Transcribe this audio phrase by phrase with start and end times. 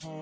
[0.00, 0.12] Bueno,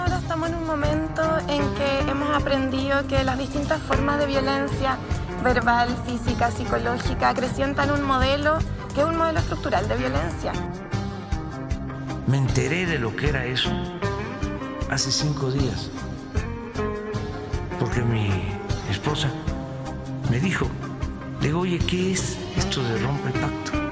[0.00, 4.98] ahora estamos en un momento en que hemos aprendido que las distintas formas de violencia
[5.42, 8.58] verbal, física, psicológica acrecientan un modelo
[8.98, 10.52] es un modelo estructural de violencia.
[12.26, 13.70] Me enteré de lo que era eso
[14.90, 15.90] hace cinco días,
[17.78, 18.30] porque mi
[18.90, 19.30] esposa
[20.30, 20.66] me dijo,
[21.40, 23.87] digo, oye, ¿qué es esto de rompe pacto?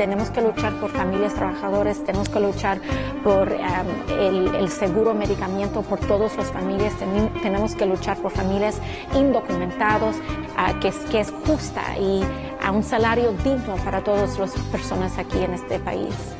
[0.00, 2.80] Tenemos que luchar por familias trabajadoras, tenemos que luchar
[3.22, 6.94] por el, seguro medicamento por todas las familias,
[7.42, 8.80] tenemos que luchar por familias
[9.14, 12.22] indocumentados, uh, que, es, que es justa y
[12.64, 16.39] a un salario digno para todas las personas aquí en este país.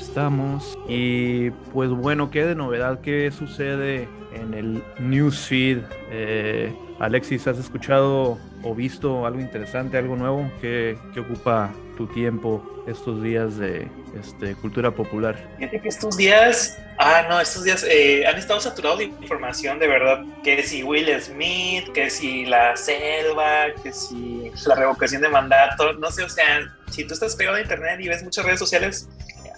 [0.00, 0.76] Estamos.
[0.88, 3.00] Y pues bueno, ¿qué de novedad?
[3.00, 5.78] ¿Qué sucede en el newsfeed?
[6.10, 13.22] Eh, Alexis, ¿has escuchado o visto algo interesante, algo nuevo que, ocupa tu tiempo estos
[13.22, 15.36] días de este, cultura popular?
[15.58, 19.88] Fíjate que estos días, ah, no, estos días eh, han estado saturados de información, de
[19.88, 25.92] verdad, que si Will Smith, que si la selva, que si la revocación de mandato,
[25.94, 29.08] no sé, o sea, si tú estás pegado a internet y ves muchas redes sociales,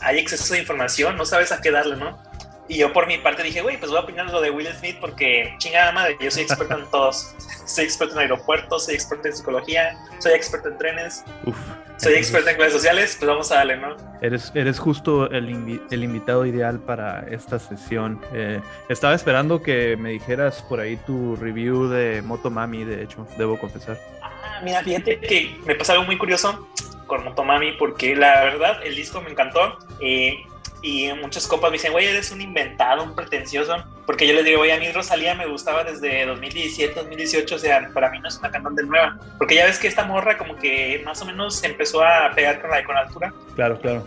[0.01, 2.19] hay exceso de información, no sabes a qué darle, ¿no?
[2.69, 4.99] Y yo por mi parte dije, güey, pues voy a opinar lo de Will Smith
[5.01, 7.35] porque chingada madre, yo soy experto en todos.
[7.69, 11.23] Soy experto en aeropuertos, soy experto en psicología, soy experto en trenes,
[11.99, 13.95] soy experto en redes sociales, pues vamos a darle, ¿no?
[14.23, 18.25] Eres, eres justo el, el invitado ideal para esta sesión.
[18.33, 23.59] Eh, estaba esperando que me dijeras por ahí tu review de Motomami, de hecho, debo
[23.59, 23.99] confesar.
[24.23, 26.67] Ah, mira, fíjate que me pasó algo muy curioso
[27.09, 29.79] con Motomami porque la verdad el disco me encantó.
[29.99, 30.45] Eh,
[30.81, 33.85] y muchos copas me dicen, güey, eres un inventado, un pretencioso.
[34.07, 37.91] Porque yo les digo, güey, a mí Rosalía me gustaba desde 2017, 2018, o sea,
[37.93, 39.19] para mí no es una cantante nueva.
[39.39, 42.71] Porque ya ves que esta morra como que más o menos empezó a pegar con
[42.71, 43.35] la de Con Altura.
[43.57, 44.07] Claro, claro.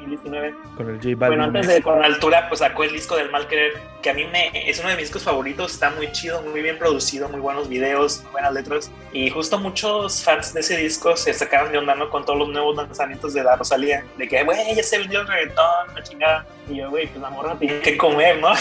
[0.00, 0.54] 2019.
[0.76, 3.74] Con el J Bueno, antes de Con Altura, pues sacó el disco del Mal Querer,
[4.02, 6.78] que a mí me, es uno de mis discos favoritos, está muy chido, muy bien
[6.78, 8.90] producido, muy buenos videos, buenas letras.
[9.12, 12.08] Y justo muchos fans de ese disco se sacaron de onda, ¿no?
[12.10, 14.04] Con todos los nuevos lanzamientos de la Rosalía.
[14.16, 16.46] De que, güey, ya se vendió el reggaetón, la chingada.
[16.68, 18.52] Y yo, güey, pues la morra tiene que comer, ¿no?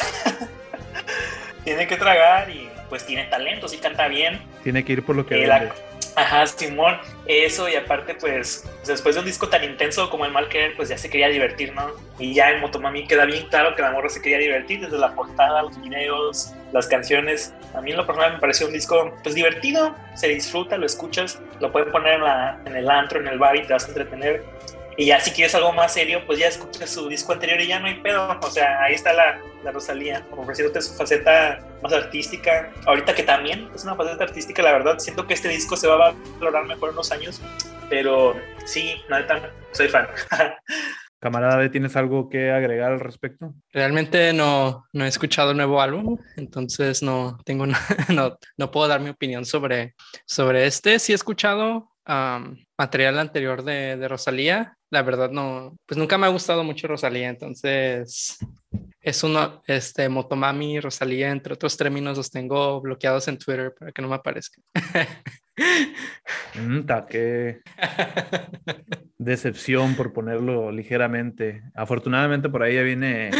[1.63, 4.41] tiene que tragar y pues tiene talento, sí canta bien.
[4.63, 5.35] Tiene que ir por lo que
[6.19, 6.97] Ajá, Simón,
[7.28, 10.90] eso y aparte pues después de un disco tan intenso como el Mal Querer, pues
[10.90, 11.91] ya se quería divertir, ¿no?
[12.18, 15.16] Y ya en Motomami queda bien claro que la morra se quería divertir desde la
[15.16, 17.53] portada, los videos, las canciones.
[17.74, 21.40] A mí en lo personal me pareció un disco pues divertido, se disfruta, lo escuchas,
[21.62, 23.88] lo pueden poner en, la, en el antro, en el bar y te vas a
[23.88, 24.44] entretener.
[24.99, 27.79] Y ya si quieres algo más serio, pues ya escuchas su disco anterior y ya
[27.79, 28.37] no hay pedo.
[28.41, 32.73] O sea, ahí está la, la Rosalía, ofreciéndote su faceta más artística.
[32.85, 36.09] Ahorita que también es una faceta artística, la verdad, siento que este disco se va
[36.09, 37.41] a valorar mejor en unos años.
[37.89, 40.05] Pero sí, nada, soy fan.
[41.19, 43.53] Camarada ¿tienes algo que agregar al respecto?
[43.71, 47.65] Realmente no, no he escuchado el nuevo álbum, entonces no tengo
[48.09, 49.95] no, no puedo dar mi opinión sobre,
[50.25, 50.99] sobre este.
[50.99, 51.89] Sí he escuchado
[52.77, 54.75] material anterior de, de, Rosalía.
[54.89, 58.37] La verdad no, pues nunca me ha gustado mucho Rosalía, entonces
[59.09, 64.01] es uno, este, Motomami, Rosalía, entre otros términos, los tengo bloqueados en Twitter para que
[64.01, 64.63] no me aparezcan.
[66.55, 67.61] Mm, qué
[69.17, 71.63] decepción por ponerlo ligeramente.
[71.75, 73.31] Afortunadamente por ahí ya viene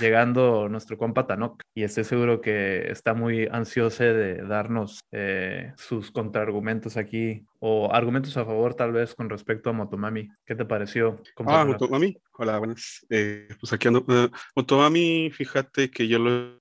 [0.00, 6.10] llegando nuestro compa Tanok y estoy seguro que está muy ansioso de darnos eh, sus
[6.10, 10.28] contraargumentos aquí o argumentos a favor tal vez con respecto a Motomami.
[10.44, 11.22] ¿Qué te pareció?
[11.46, 12.16] Ah, Motomami.
[12.38, 13.06] Hola, buenas.
[13.10, 14.00] Eh, pues aquí ando.
[14.00, 16.18] Uh, Motomami, fíjate que yo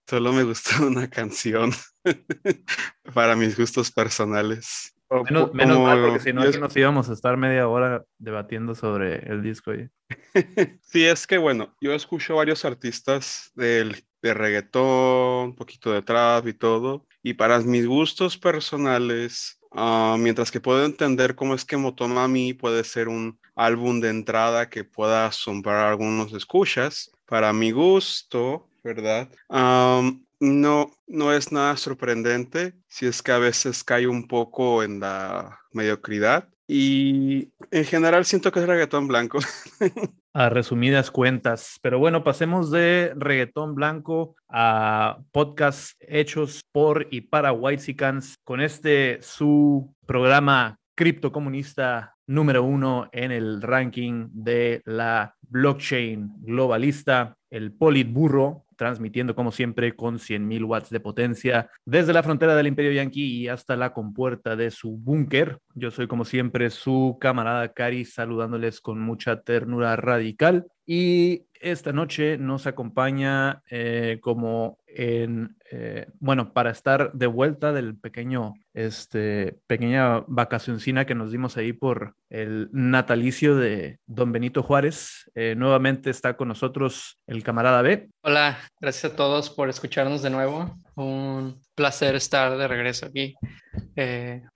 [0.08, 1.72] solo me gustó una canción
[3.14, 4.94] para mis gustos personales.
[5.26, 9.28] Menos, menos mal, porque si no, aquí nos íbamos a estar media hora debatiendo sobre
[9.28, 9.72] el disco.
[10.82, 16.48] sí, es que bueno, yo escucho varios artistas del, de reggaetón, un poquito de trap
[16.48, 21.78] y todo, y para mis gustos personales, uh, mientras que puedo entender cómo es que
[21.78, 27.72] Motomami puede ser un álbum de entrada que pueda asombrar a algunos escuchas, para mi
[27.72, 29.30] gusto, ¿verdad?
[29.50, 35.00] Um, no, no es nada sorprendente si es que a veces cae un poco en
[35.00, 36.50] la mediocridad.
[36.68, 39.40] y en general siento que es reggaetón blanco.
[40.34, 41.80] a resumidas cuentas.
[41.82, 49.20] Pero bueno, pasemos de reggaetón blanco a podcasts hechos por y para Whitesicans con este
[49.22, 59.34] su programa criptocomunista número uno en el ranking de la blockchain globalista, el Politburro, transmitiendo
[59.34, 63.76] como siempre con 100.000 watts de potencia desde la frontera del Imperio Yankee y hasta
[63.76, 65.58] la compuerta de su búnker.
[65.74, 72.40] Yo soy como siempre su camarada Cari saludándoles con mucha ternura radical y esta noche
[72.40, 80.22] nos acompaña eh, como en, eh, bueno, para estar de vuelta del pequeño, este, pequeña
[80.26, 85.30] vacacioncina que nos dimos ahí por el natalicio de don Benito Juárez.
[85.36, 88.10] Eh, nuevamente está con nosotros el camarada B.
[88.24, 90.76] Hola, gracias a todos por escucharnos de nuevo.
[90.96, 93.36] Un placer estar de regreso aquí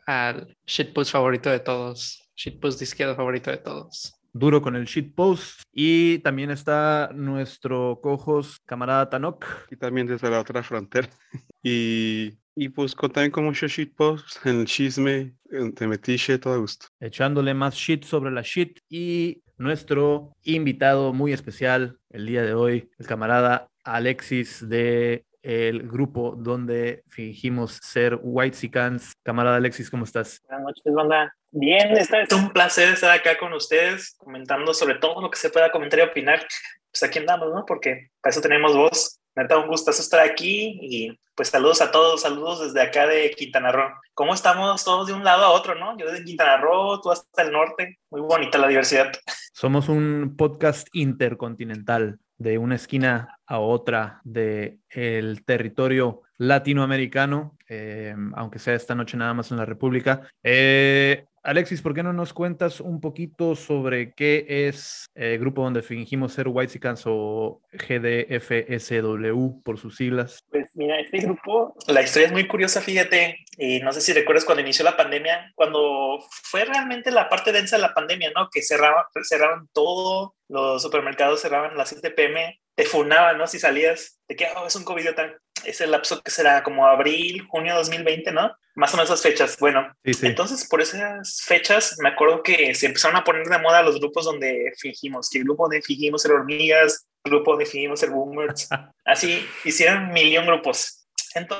[0.08, 5.62] al shitpost favorito de todos, shitpost de izquierda favorito de todos duro con el shitpost.
[5.72, 9.46] Y también está nuestro cojos camarada Tanok.
[9.72, 11.08] Y también desde la otra frontera.
[11.64, 15.36] y, y pues con, también con mucho shitpost, en el chisme,
[15.76, 16.88] te metiche, todo a gusto.
[17.00, 18.80] Echándole más shit sobre la shit.
[18.90, 26.36] Y nuestro invitado muy especial el día de hoy, el camarada Alexis de el grupo
[26.38, 29.12] donde fingimos ser White Sicans.
[29.24, 30.42] Camarada Alexis, ¿cómo estás?
[30.48, 31.36] Buenas noches, banda.
[31.56, 35.72] Bien, es un placer estar acá con ustedes comentando sobre todo lo que se pueda
[35.72, 36.44] comentar y opinar.
[36.92, 37.64] Pues aquí andamos, ¿no?
[37.64, 39.20] Porque para eso tenemos voz.
[39.36, 43.30] Me da un gustazo estar aquí y pues saludos a todos, saludos desde acá de
[43.38, 43.88] Quintana Roo.
[44.16, 45.96] ¿Cómo estamos todos de un lado a otro, no?
[45.96, 48.00] Yo desde Quintana Roo, tú hasta el norte.
[48.10, 49.12] Muy bonita la diversidad.
[49.54, 58.58] Somos un podcast intercontinental de una esquina a otra del el territorio latinoamericano, eh, aunque
[58.58, 60.22] sea esta noche nada más en la República.
[60.42, 65.82] Eh, Alexis, ¿por qué no nos cuentas un poquito sobre qué es el grupo donde
[65.82, 70.40] fingimos ser Whitesicans o GDFSW por sus siglas?
[70.50, 74.46] Pues mira, este grupo, la historia es muy curiosa, fíjate, y no sé si recuerdas
[74.46, 78.48] cuando inició la pandemia, cuando fue realmente la parte densa de la pandemia, ¿no?
[78.50, 83.48] Que cerraban, cerraron todo, los supermercados cerraban las 7 pm, te funaban, ¿no?
[83.48, 85.36] Si salías, de que oh, es un COVID tan
[85.66, 88.56] es el lapso que será como abril, junio 2020, ¿no?
[88.76, 89.58] Más o menos esas fechas.
[89.60, 94.00] Bueno, entonces por esas fechas me acuerdo que se empezaron a poner de moda los
[94.00, 98.10] grupos donde fingimos, que el grupo donde fingimos ser hormigas, el grupo donde fingimos ser
[98.10, 98.68] boomers.
[99.06, 101.03] Así hicieron millón grupos.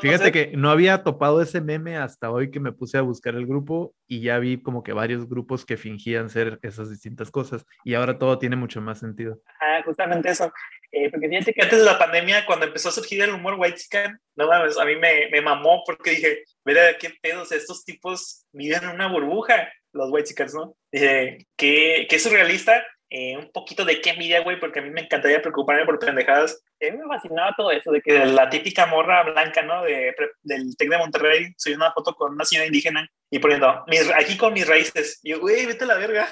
[0.02, 3.48] Fíjate que no había topado ese meme hasta hoy que me puse a buscar el
[3.48, 7.94] grupo y ya vi como que varios grupos que fingían ser esas distintas cosas y
[7.94, 9.40] ahora todo tiene mucho más sentido.
[9.60, 10.52] Ah, justamente eso.
[10.92, 13.78] Eh, porque fíjate que antes de la pandemia, cuando empezó a surgir el humor white
[13.78, 18.46] chicken, no mames, a mí me, me mamó porque dije, mira qué pedos, estos tipos
[18.52, 20.76] viven en una burbuja, los white chickens, ¿no?
[20.92, 22.84] Dije, qué, qué surrealista
[23.16, 26.64] eh, un poquito de qué envidia, güey, porque a mí me encantaría preocuparme por pendejadas.
[26.82, 29.84] A mí me fascinaba todo eso de que la típica morra blanca, ¿no?
[29.84, 34.10] De, del TEC de Monterrey, soy una foto con una señora indígena y poniendo, mis,
[34.10, 35.20] aquí con mis raíces.
[35.22, 36.28] Y yo, güey, vete a la verga.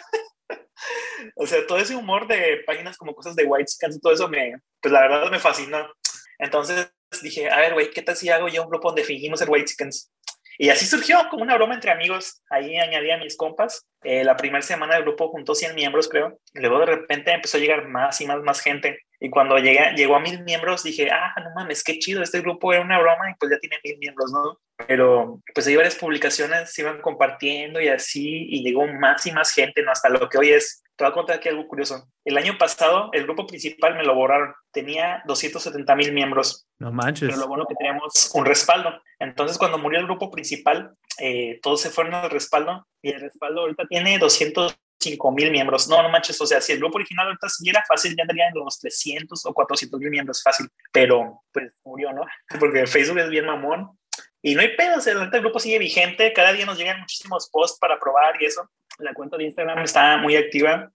[1.35, 4.55] o sea, todo ese humor de páginas como cosas de White y todo eso me,
[4.81, 5.87] pues la verdad me fascinó.
[6.39, 6.91] Entonces
[7.21, 9.67] dije, a ver, güey, ¿qué tal si hago yo un grupo donde fingimos ser White
[9.67, 10.11] Chickens?
[10.61, 12.43] Y así surgió como una broma entre amigos.
[12.47, 13.87] Ahí añadí a mis compas.
[14.03, 16.37] Eh, la primera semana del grupo juntó 100 miembros, creo.
[16.53, 18.99] Luego de repente empezó a llegar más y más, más gente.
[19.19, 22.71] Y cuando llegué, llegó a mil miembros, dije, ah, no mames, qué chido, este grupo
[22.73, 24.59] era una broma y pues ya tiene mil miembros, ¿no?
[24.87, 29.51] Pero pues hay varias publicaciones, se iban compartiendo y así, y llegó más y más
[29.51, 29.91] gente, ¿no?
[29.91, 30.80] Hasta lo que hoy es.
[31.01, 32.07] Te voy a contar aquí algo curioso.
[32.23, 34.53] El año pasado, el grupo principal me lo borraron.
[34.71, 36.67] Tenía 270 mil miembros.
[36.77, 37.27] No manches.
[37.27, 39.01] Pero lo bueno que teníamos un respaldo.
[39.17, 43.61] Entonces, cuando murió el grupo principal, eh, todos se fueron al respaldo y el respaldo
[43.61, 45.89] ahorita tiene 205 mil miembros.
[45.89, 48.77] No, no manches, o sea, si el grupo original ahorita siguiera fácil, ya tendría los
[48.77, 52.21] 300 o 400 mil miembros fácil, pero pues murió, ¿no?
[52.59, 53.89] Porque Facebook es bien mamón
[54.41, 57.49] y no hay pedo, o sea, el grupo sigue vigente, cada día nos llegan muchísimos
[57.51, 58.69] posts para probar y eso.
[58.97, 60.91] La cuenta de Instagram está muy activa.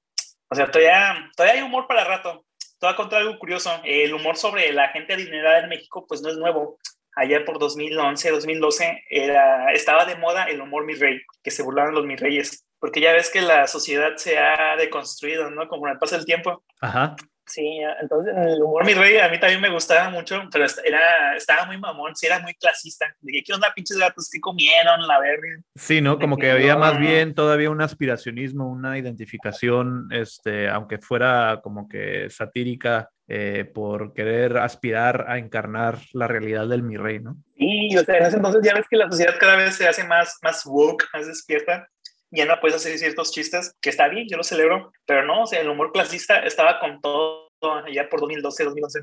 [0.48, 2.44] O sea, todavía, todavía hay humor para rato.
[2.78, 3.70] Te voy a algo curioso.
[3.84, 6.78] El humor sobre la gente adinerada en México, pues no es nuevo
[7.16, 11.94] allá por 2011, 2012, era, estaba de moda el humor mi rey, que se burlaban
[11.94, 15.66] los mis reyes, porque ya ves que la sociedad se ha deconstruido, ¿no?
[15.66, 16.62] Como el paso del tiempo.
[16.80, 17.16] Ajá.
[17.46, 21.64] Sí, entonces el humor mi rey a mí también me gustaba mucho, pero era, estaba
[21.66, 23.06] muy mamón, sí era muy clasista.
[23.20, 24.28] De ¿qué onda, pinches gatos?
[24.32, 25.06] ¿Qué comieron?
[25.06, 25.60] La verga.
[25.76, 26.18] Sí, ¿no?
[26.18, 32.28] Como que había más bien todavía un aspiracionismo, una identificación, este, aunque fuera como que
[32.30, 37.36] satírica, eh, por querer aspirar a encarnar la realidad del mi rey, ¿no?
[37.56, 40.04] Sí, o sea, en ese entonces ya ves que la sociedad cada vez se hace
[40.04, 41.88] más, más woke, más despierta
[42.36, 45.46] ya no puedes hacer ciertos chistes, que está bien, yo lo celebro, pero no, o
[45.46, 47.46] sea, el humor clasista estaba con todo
[47.90, 49.00] ya por 2012, 2011,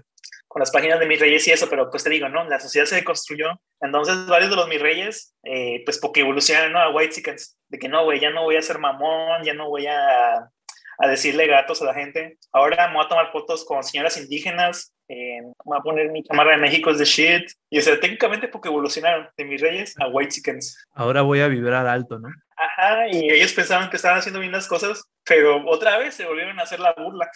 [0.47, 2.43] con las páginas de mis reyes y eso, pero pues te digo, ¿no?
[2.45, 6.79] La sociedad se construyó, entonces varios de los mis reyes, eh, pues porque evolucionaron ¿no?
[6.79, 9.69] a White Chickens, de que no, güey, ya no voy a ser mamón, ya no
[9.69, 10.49] voy a
[10.97, 12.37] a decirle gatos a la gente.
[12.51, 16.51] Ahora me voy a tomar fotos con señoras indígenas, eh, voy a poner mi cámara
[16.51, 17.51] de México es de shit.
[17.69, 20.86] Y o sea, técnicamente porque evolucionaron de mis reyes a white chickens.
[20.93, 22.29] Ahora voy a vibrar alto, ¿no?
[22.55, 26.60] Ajá, y ellos pensaban que estaban haciendo bien las cosas, pero otra vez se volvieron
[26.60, 27.29] a hacer la burla.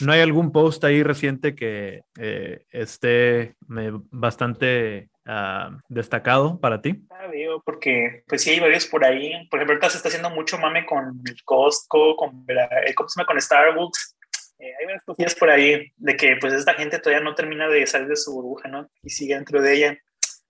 [0.00, 3.54] ¿No hay algún post ahí reciente que eh, esté
[4.10, 7.06] bastante uh, destacado para ti?
[7.10, 9.32] Ah, veo, porque pues sí hay varios por ahí.
[9.48, 13.18] Por ejemplo, ahorita se está haciendo mucho mame con el Costco, con, el, ¿cómo se
[13.18, 13.26] llama?
[13.26, 14.16] con Starbucks.
[14.62, 17.84] Eh, hay varias cosillas por ahí de que pues esta gente todavía no termina de
[17.84, 18.88] salir de su burbuja, ¿no?
[19.02, 19.98] Y sigue dentro de ella.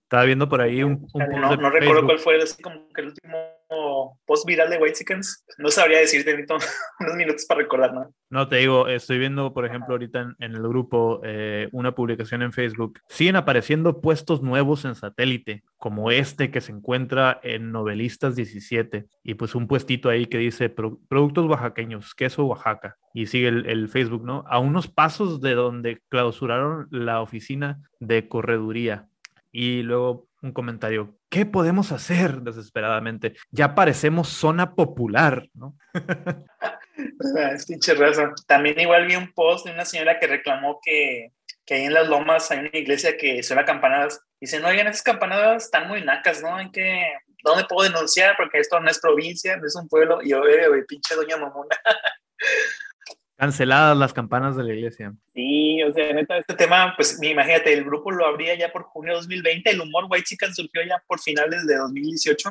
[0.03, 4.19] Estaba viendo por ahí un, No, no recuerdo cuál fue, así como que el último
[4.27, 5.43] post viral de White Chickens.
[5.57, 6.57] No sabría decirte, necesito
[6.99, 8.13] unos minutos para recordar, ¿no?
[8.29, 12.53] No, te digo, estoy viendo, por ejemplo, ahorita en, el grupo eh, una publicación en
[12.53, 12.99] Facebook.
[13.09, 19.07] Siguen apareciendo puestos nuevos en satélite, como este que se encuentra en Novelistas 17.
[19.23, 22.97] Y pues un puestito ahí que dice productos oaxaqueños, queso Oaxaca.
[23.13, 24.43] Y sigue el, el Facebook, ¿no?
[24.47, 29.07] A unos pasos de donde clausuraron la oficina de correduría
[29.51, 33.35] y luego un comentario, ¿qué podemos hacer desesperadamente?
[33.51, 35.77] Ya parecemos zona popular, ¿no?
[37.67, 38.33] Pinche raza.
[38.45, 41.31] También igual vi un post de una señora que reclamó que,
[41.65, 44.21] que ahí en las lomas hay una iglesia que suena campanadas.
[44.41, 46.59] Dicen, oigan, esas campanadas están muy nacas, ¿no?
[46.59, 47.05] ¿En qué,
[47.43, 48.35] ¿Dónde puedo denunciar?
[48.35, 50.21] Porque esto no es provincia, no es un pueblo.
[50.21, 50.41] Y yo,
[50.87, 51.77] pinche doña mamona.
[53.37, 55.13] Canceladas las campanas de la iglesia.
[55.33, 59.13] Sí, o sea, neta, este tema, pues imagínate, el grupo lo abría ya por junio
[59.13, 62.49] de 2020, el humor White Chicken surgió ya por finales de 2018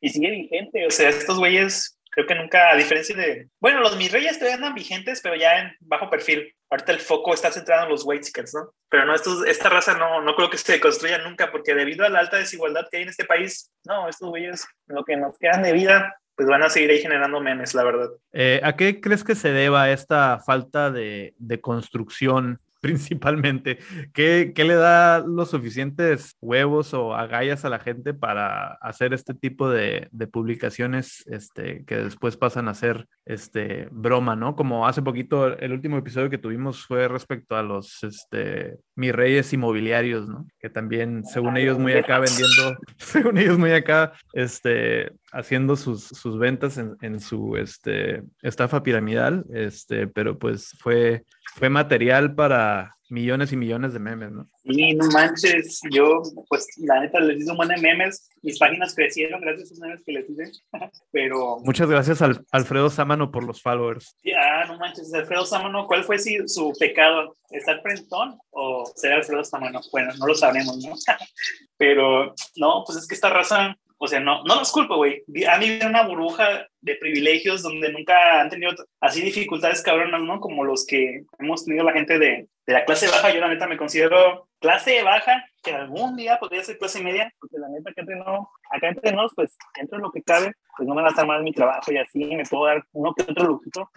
[0.00, 3.96] y sigue vigente, o sea, estos güeyes creo que nunca, a diferencia de, bueno, los
[3.98, 6.50] mis reyes todavía andan vigentes, pero ya en bajo perfil.
[6.70, 8.72] Ahorita el foco está centrado en los white chickens, ¿no?
[8.88, 12.08] Pero no, estos, esta raza no, no creo que se construya nunca, porque debido a
[12.08, 15.62] la alta desigualdad que hay en este país, no, estos güeyes, lo que nos quedan
[15.62, 18.10] de vida, pues van a seguir ahí generando memes, la verdad.
[18.32, 23.78] Eh, ¿A qué crees que se deba esta falta de, de construcción principalmente.
[24.12, 29.34] ¿Qué, ¿Qué, le da los suficientes huevos o agallas a la gente para hacer este
[29.34, 34.54] tipo de, de, publicaciones este, que después pasan a ser este, broma, ¿no?
[34.54, 39.52] Como hace poquito, el último episodio que tuvimos fue respecto a los este, mis reyes
[39.52, 40.46] inmobiliarios, ¿no?
[40.60, 46.38] Que también, según ellos, muy acá vendiendo, según ellos, muy acá, este, haciendo sus, sus
[46.38, 51.24] ventas en, en, su este, estafa piramidal, este, pero pues fue,
[51.56, 54.46] fue material para millones y millones de memes, ¿no?
[54.62, 58.94] Sí, no manches, yo pues la neta les hice un buen de memes, mis páginas
[58.94, 60.50] crecieron gracias a esos memes que les hice,
[61.12, 61.58] pero...
[61.60, 64.14] Muchas gracias al Alfredo Sámano por los followers.
[64.22, 67.38] Ya, no manches, Alfredo Sámano, ¿cuál fue si, su pecado?
[67.48, 69.80] ¿Estar prentón o ser Alfredo Sámano?
[69.92, 70.94] Bueno, no lo sabremos, ¿no?
[71.78, 75.22] pero no, pues es que esta raza o sea, no, no los culpo, güey.
[75.48, 80.40] Han vivido una burbuja de privilegios donde nunca han tenido así dificultades cabronas, ¿no?
[80.40, 83.32] Como los que hemos tenido la gente de, de la clase baja.
[83.32, 87.58] Yo la neta me considero clase baja, que algún día podría ser clase media, porque
[87.58, 90.94] la neta que no, acá entre nos, pues dentro de lo que cabe, pues no
[90.94, 93.46] me va a estar mal mi trabajo y así me puedo dar uno que otro
[93.46, 93.90] lujito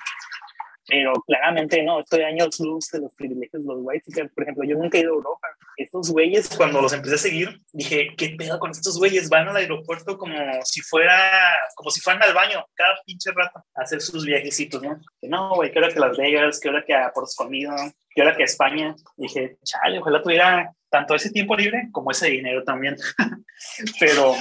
[0.90, 4.14] pero claramente no, estoy años luz de los privilegios de los whites.
[4.34, 5.48] Por ejemplo, yo nunca he ido a Europa.
[5.78, 9.30] Estos güeyes, cuando los empecé a seguir, dije, ¿qué pedo con estos güeyes?
[9.30, 11.32] Van al aeropuerto como si fuera,
[11.76, 15.00] como si fueran al baño cada pinche rato a hacer sus viajecitos, ¿no?
[15.22, 17.74] No, güey, que hora que Las Vegas, que hora que a Puerto Escondido,
[18.14, 18.96] que hora que a España.
[19.16, 22.98] dije, chale, ojalá tuviera tanto ese tiempo libre como ese dinero también.
[24.00, 24.36] pero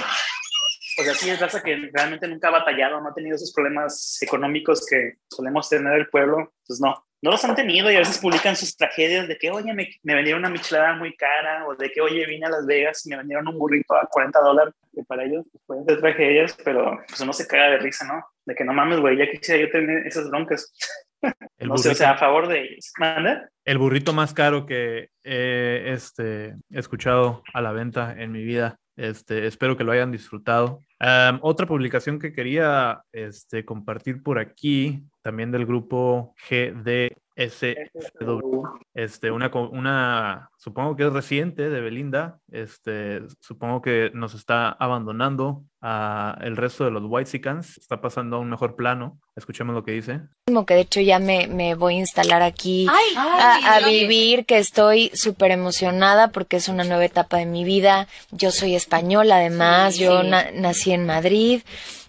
[0.99, 4.17] o sea, sí es raza que realmente nunca ha batallado, no ha tenido esos problemas
[4.21, 8.17] económicos que solemos tener el pueblo, pues no, no los han tenido y a veces
[8.17, 11.91] publican sus tragedias de que, oye, me, me vendieron una michelada muy cara o de
[11.91, 15.03] que, oye, vine a Las Vegas y me vendieron un burrito a 40 dólares, que
[15.03, 18.23] para ellos pues, pueden ser tragedias, pero pues uno se caga de risa, ¿no?
[18.45, 20.73] De que no mames, güey, ya quisiera yo tener esas broncas.
[21.59, 22.91] no sé, o sea, a favor de ellos.
[22.97, 23.49] ¿Manda?
[23.65, 28.77] El burrito más caro que he este, escuchado a la venta en mi vida.
[28.95, 30.83] Este, espero que lo hayan disfrutado
[31.41, 37.19] otra publicación que quería este, compartir por aquí, también del grupo GDSW,
[38.93, 45.63] este, una, una, supongo que es reciente de Belinda, este, supongo que nos está abandonando
[45.81, 49.19] a el resto de los Whitesicans, está pasando a un mejor plano.
[49.35, 50.19] Escuchemos lo que dice.
[50.47, 54.57] Como que de hecho ya me, me voy a instalar aquí a, a, vivir, que
[54.57, 58.07] estoy súper emocionada porque es una nueva etapa de mi vida.
[58.31, 61.61] Yo soy española además, yo nací en Madrid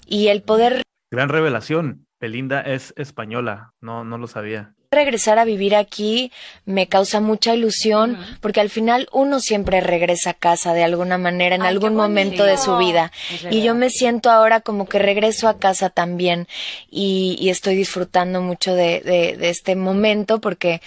[0.07, 2.07] y el poder Gran revelación.
[2.21, 3.73] Belinda es española.
[3.81, 4.75] No, no lo sabía.
[4.93, 6.33] regresar a vivir aquí
[6.65, 11.55] me causa mucha ilusión porque al final uno siempre regresa a casa de alguna manera
[11.55, 13.13] en Ay, algún momento de su vida
[13.53, 16.49] y yo me siento ahora como que regreso a casa también
[16.91, 20.83] y, y estoy disfrutando mucho de, de, de este momento porque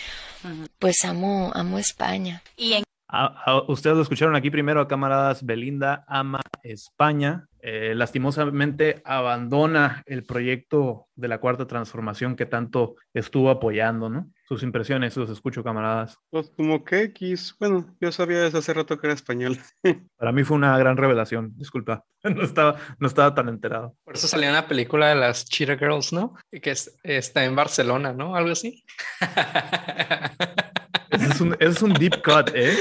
[0.80, 2.44] pues amo amo España.
[2.58, 5.46] Y en A- a- ustedes lo escucharon aquí primero, camaradas.
[5.46, 7.48] Belinda ama España.
[7.66, 14.30] Eh, lastimosamente abandona el proyecto de la cuarta transformación que tanto estuvo apoyando, ¿no?
[14.46, 16.18] Sus impresiones, los escucho, camaradas.
[16.30, 19.58] Pues como que X, bueno, yo sabía desde hace rato que era español.
[20.18, 22.04] Para mí fue una gran revelación, disculpa.
[22.26, 23.96] No estaba, no estaba tan enterado.
[24.06, 26.36] Por eso salió una película de las Cheetah Girls, ¿no?
[26.62, 28.36] Que es- está en Barcelona, ¿no?
[28.36, 28.84] Algo así.
[31.12, 32.76] Ese es un, ese es un deep cut, ¿eh?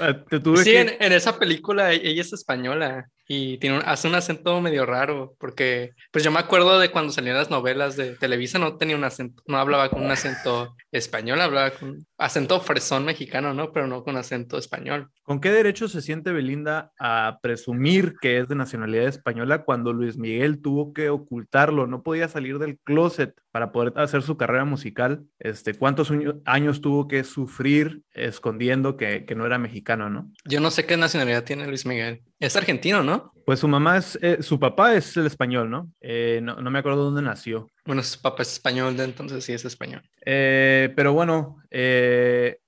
[0.00, 0.80] Ah, Te tuve Sí, que...
[0.80, 4.86] en, en esa película e- ella es española y tiene un- hace un acento medio
[4.86, 8.96] raro porque pues yo me acuerdo de cuando salían las novelas de Televisa no tenía
[8.96, 13.72] un acento, no hablaba con un acento español, hablaba con acento fresón mexicano, ¿no?
[13.72, 15.10] Pero no con acento español.
[15.22, 20.16] ¿Con qué derecho se siente Belinda a presumir que es de nacionalidad española cuando Luis
[20.16, 21.86] Miguel tuvo que ocultarlo?
[21.86, 25.24] No podía salir del closet para poder hacer su carrera musical.
[25.40, 30.30] Este, ¿Cuántos año- años tuvo que sufrir escondiendo que, que no era mexicano, no?
[30.44, 32.22] Yo no sé qué nacionalidad tiene Luis Miguel.
[32.38, 33.32] Es argentino, ¿no?
[33.46, 35.90] Pues su mamá es, eh, su papá es el español, ¿no?
[36.00, 37.70] Eh, no, no me acuerdo dónde nació.
[37.84, 40.02] Bueno, su papá es español, de entonces sí es español.
[40.24, 41.56] Eh, pero bueno,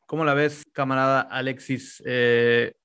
[0.06, 2.02] ¿cómo la ves, camarada Alexis?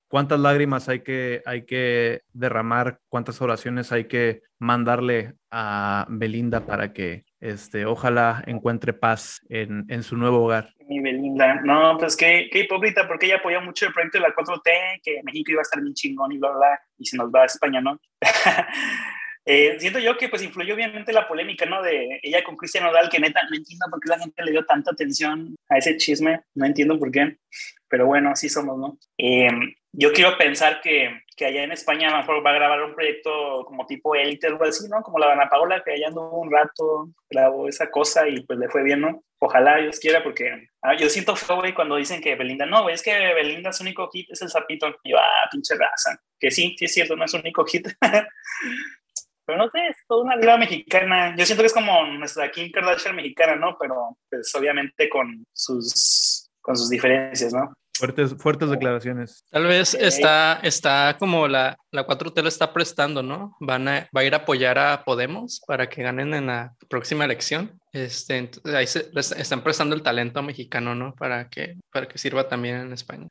[0.08, 3.00] ¿cuántas lágrimas hay que, hay que derramar?
[3.10, 10.04] ¿Cuántas oraciones hay que mandarle a Belinda para que este, ojalá encuentre paz en, en
[10.04, 10.74] su nuevo hogar?
[10.94, 14.36] Mi Belinda, no, pues qué, qué hipócrita, porque ella apoyó mucho el proyecto de la
[14.36, 17.30] 4T, que México iba a estar bien chingón y bla, bla, bla, y se nos
[17.30, 18.00] va a España, ¿no?
[19.46, 21.82] Eh, siento yo que pues influyó obviamente la polémica, ¿no?
[21.82, 24.66] De ella con Cristian Nodal, que neta no entiendo por qué la gente le dio
[24.66, 27.36] tanta atención a ese chisme, no entiendo por qué,
[27.90, 28.98] pero bueno, así somos, ¿no?
[29.18, 29.50] Eh,
[29.92, 33.86] yo quiero pensar que, que allá en España mejor va a grabar un proyecto como
[33.86, 35.02] tipo élite algo así, ¿no?
[35.02, 38.70] Como la Dana Paola, que allá anduvo un rato, grabó esa cosa y pues le
[38.70, 39.24] fue bien, ¿no?
[39.40, 42.96] Ojalá Dios quiera, porque ah, yo siento feo, güey, cuando dicen que Belinda, no, güey,
[42.96, 44.88] es que Belinda su único hit es el sapito.
[45.04, 46.18] Y yo, ah, pinche raza.
[46.40, 47.88] Que sí, sí es cierto, no es su único hit.
[49.46, 51.36] Pero no sé, es toda una diva mexicana.
[51.36, 53.78] Yo siento que es como nuestra Kim Kardashian mexicana, ¿no?
[53.78, 57.74] Pero pues obviamente con sus, con sus diferencias, ¿no?
[57.96, 59.46] Fuertes, fuertes declaraciones.
[59.52, 63.56] Tal vez está, está como la, la 4T lo está prestando, ¿no?
[63.60, 67.24] Van a, va a ir a apoyar a Podemos para que ganen en la próxima
[67.24, 67.80] elección.
[67.92, 71.14] Este, entonces, ahí se, les están prestando el talento mexicano, ¿no?
[71.14, 73.28] Para que, para que sirva también en España.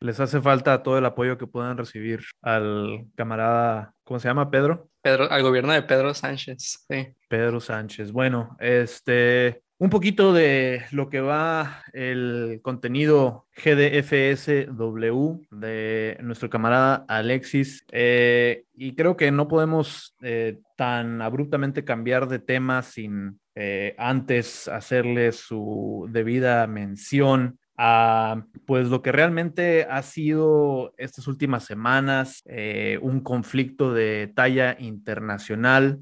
[0.00, 4.50] Les hace falta todo el apoyo que puedan recibir al camarada, ¿cómo se llama?
[4.50, 4.88] Pedro.
[5.02, 6.86] Pedro, al gobierno de Pedro Sánchez.
[6.88, 7.08] Sí.
[7.28, 8.12] Pedro Sánchez.
[8.12, 17.84] Bueno, este, un poquito de lo que va el contenido GDFSW de nuestro camarada Alexis.
[17.92, 24.68] eh, y creo que no podemos eh, tan abruptamente cambiar de tema sin eh, antes
[24.68, 32.42] hacerle su debida mención a pues lo que realmente ha sido estas últimas semanas
[33.02, 35.98] un conflicto de talla internacional,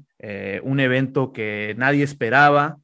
[0.63, 2.77] un evento que nadie esperaba,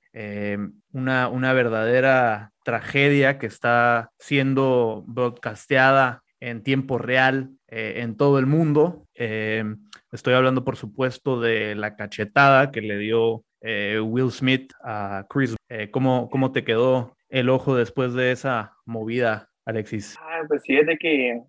[0.94, 8.46] una, una verdadera tragedia que está siendo broadcasteada en tiempo real eh, en todo el
[8.46, 9.08] mundo.
[9.16, 9.64] Eh,
[10.12, 15.56] estoy hablando, por supuesto, de la cachetada que le dio eh, Will Smith a Chris.
[15.70, 20.18] Eh, ¿cómo, ¿Cómo te quedó el ojo después de esa movida, Alexis?
[20.20, 21.42] Ah, pues fíjate que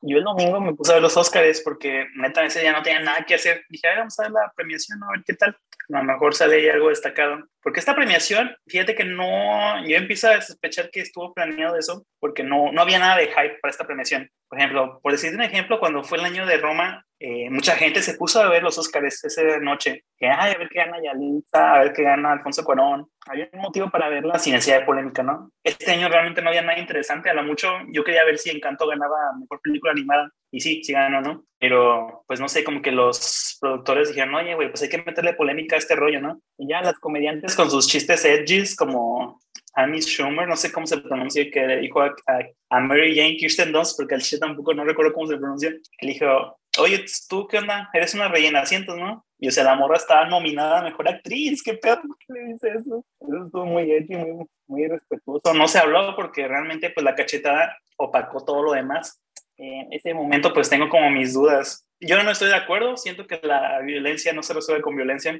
[0.00, 3.00] yo el domingo me puse a ver los Óscares porque neta ese día no tenía
[3.00, 3.64] nada que hacer.
[3.68, 5.56] Dije, "Ay, vamos a ver la premiación, a ver qué tal.
[5.92, 7.48] A lo mejor sale ahí algo destacado.
[7.62, 12.42] Porque esta premiación, fíjate que no, yo empiezo a sospechar que estuvo planeado eso, porque
[12.42, 14.30] no, no había nada de hype para esta premiación.
[14.48, 18.00] Por ejemplo, por decirte un ejemplo, cuando fue el año de Roma, eh, mucha gente
[18.00, 20.04] se puso a ver los Óscares esa noche.
[20.16, 23.08] Que, ay, a ver qué gana Yalitza, a ver qué gana Alfonso Cuarón.
[23.26, 25.50] Había un motivo para verla sin necesidad de polémica, ¿no?
[25.64, 27.28] Este año realmente no había nada interesante.
[27.28, 30.30] A lo mucho yo quería ver si Encanto ganaba Mejor Película Animada.
[30.50, 31.44] Y sí, sí ganó, ¿no?
[31.58, 35.34] Pero, pues no sé, como que los productores dijeron, oye, güey, pues hay que meterle
[35.34, 36.40] polémica a este rollo, ¿no?
[36.56, 39.40] Y ya las comediantes con sus chistes edgys, como
[39.74, 42.38] Amy Schumer, no sé cómo se pronuncia, que dijo a, a,
[42.70, 46.12] a Mary Jane Kirsten Dunst, porque al chiste tampoco no recuerdo cómo se pronuncia, le
[46.12, 47.90] dijo, oye, ¿tú qué onda?
[47.92, 49.24] Eres una rellena asientos, ¿no?
[49.38, 52.00] Y o sea, la morra estaba nominada a Mejor Actriz, ¿qué pedo?
[52.02, 53.04] ¿Por qué le dice eso?
[53.20, 55.54] Eso estuvo muy edgy, muy, muy irrespetuoso.
[55.54, 59.20] No se habló porque realmente pues la cachetada opacó todo lo demás.
[59.56, 61.84] en ese momento pues tengo como mis dudas.
[62.00, 65.38] Yo no estoy de acuerdo, siento que la violencia no se resuelve con violencia.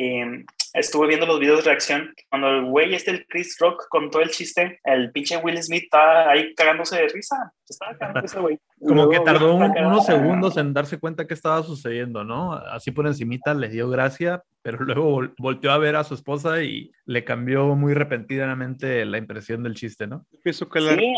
[0.00, 2.14] Eh, estuve viendo los videos de reacción.
[2.30, 6.30] Cuando el güey este, el Chris Rock, contó el chiste, el pinche Will Smith estaba
[6.30, 7.52] ahí cagándose de risa.
[7.68, 8.58] Estaba cagando ese güey.
[8.86, 12.52] Como que tardó unos segundos en darse cuenta qué estaba sucediendo, ¿no?
[12.52, 16.92] Así por encimita le dio gracia, pero luego volteó a ver a su esposa y
[17.04, 20.26] le cambió muy repentinamente la impresión del chiste, ¿no?
[20.44, 21.12] Pienso que la, sí,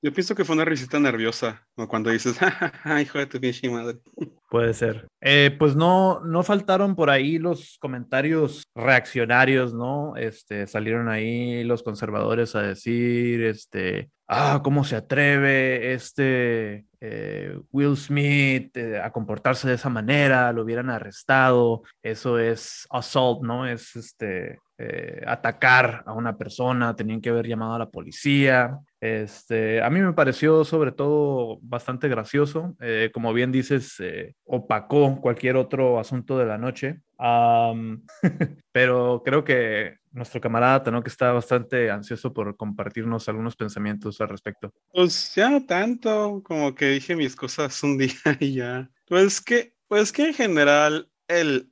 [0.00, 2.38] yo pienso que fue una risita nerviosa, cuando dices,
[3.02, 3.98] hijo de tu pinche madre.
[4.48, 5.08] Puede ser.
[5.20, 10.16] Eh, pues no, no faltaron por ahí los comentarios reaccionarios, ¿no?
[10.16, 17.96] Este, salieron ahí los conservadores a decir, este, ah, ¿cómo se atreve este eh, Will
[17.96, 20.50] Smith eh, a comportarse de esa manera?
[20.52, 21.82] Lo hubieran arrestado.
[22.02, 23.66] Eso es assault, ¿no?
[23.66, 24.60] Es este,
[25.26, 28.78] atacar a una persona, tenían que haber llamado a la policía.
[29.00, 32.76] Este, a mí me pareció sobre todo bastante gracioso.
[33.12, 34.00] Como bien dices,
[34.48, 37.00] opacó cualquier otro asunto de la noche.
[38.72, 44.72] pero creo que nuestro camarada que está bastante ansioso por compartirnos algunos pensamientos al respecto.
[44.92, 48.90] Pues ya tanto, como que dije mis cosas un día y ya.
[49.06, 51.70] Pues que, pues que en general el,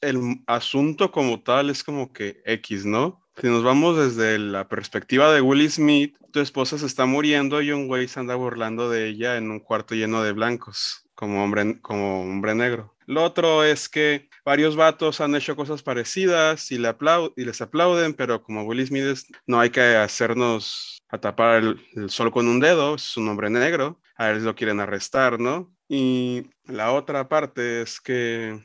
[0.00, 3.22] el asunto como tal es como que X, ¿no?
[3.40, 7.70] Si nos vamos desde la perspectiva de Will Smith, tu esposa se está muriendo y
[7.70, 11.80] un güey se anda burlando de ella en un cuarto lleno de blancos, como hombre,
[11.80, 12.94] como hombre negro.
[13.06, 16.94] Lo otro es que varios vatos han hecho cosas parecidas y, le
[17.36, 22.30] y les aplauden, pero como Will Smith no hay que hacernos a tapar el, sol
[22.32, 25.72] con un dedo, es un hombre negro, a él lo quieren arrestar, ¿no?
[25.88, 28.60] Y la otra parte es que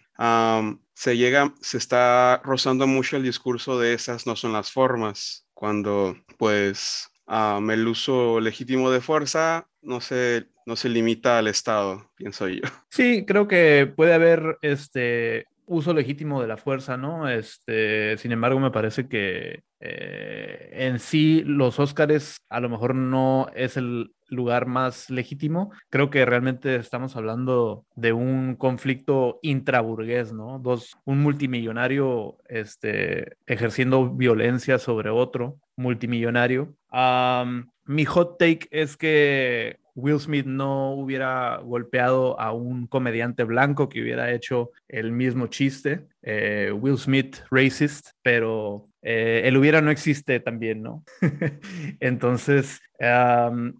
[0.93, 6.15] se llega, se está rozando mucho el discurso de esas no son las formas, cuando
[6.37, 12.61] pues el uso legítimo de fuerza no se, no se limita al Estado, pienso yo.
[12.89, 17.29] Sí, creo que puede haber este uso legítimo de la fuerza, ¿no?
[17.29, 23.47] Este, sin embargo, me parece que eh, en sí los Óscares a lo mejor no
[23.55, 25.71] es el lugar más legítimo.
[25.89, 30.59] Creo que realmente estamos hablando de un conflicto intraburgués, ¿no?
[30.59, 36.75] Dos, un multimillonario este, ejerciendo violencia sobre otro multimillonario.
[36.91, 44.01] Mi hot take es que Will Smith no hubiera golpeado a un comediante blanco que
[44.01, 46.07] hubiera hecho el mismo chiste.
[46.23, 51.03] Eh, Will Smith racist, pero eh, el hubiera no existe también, ¿no?
[51.99, 52.79] Entonces,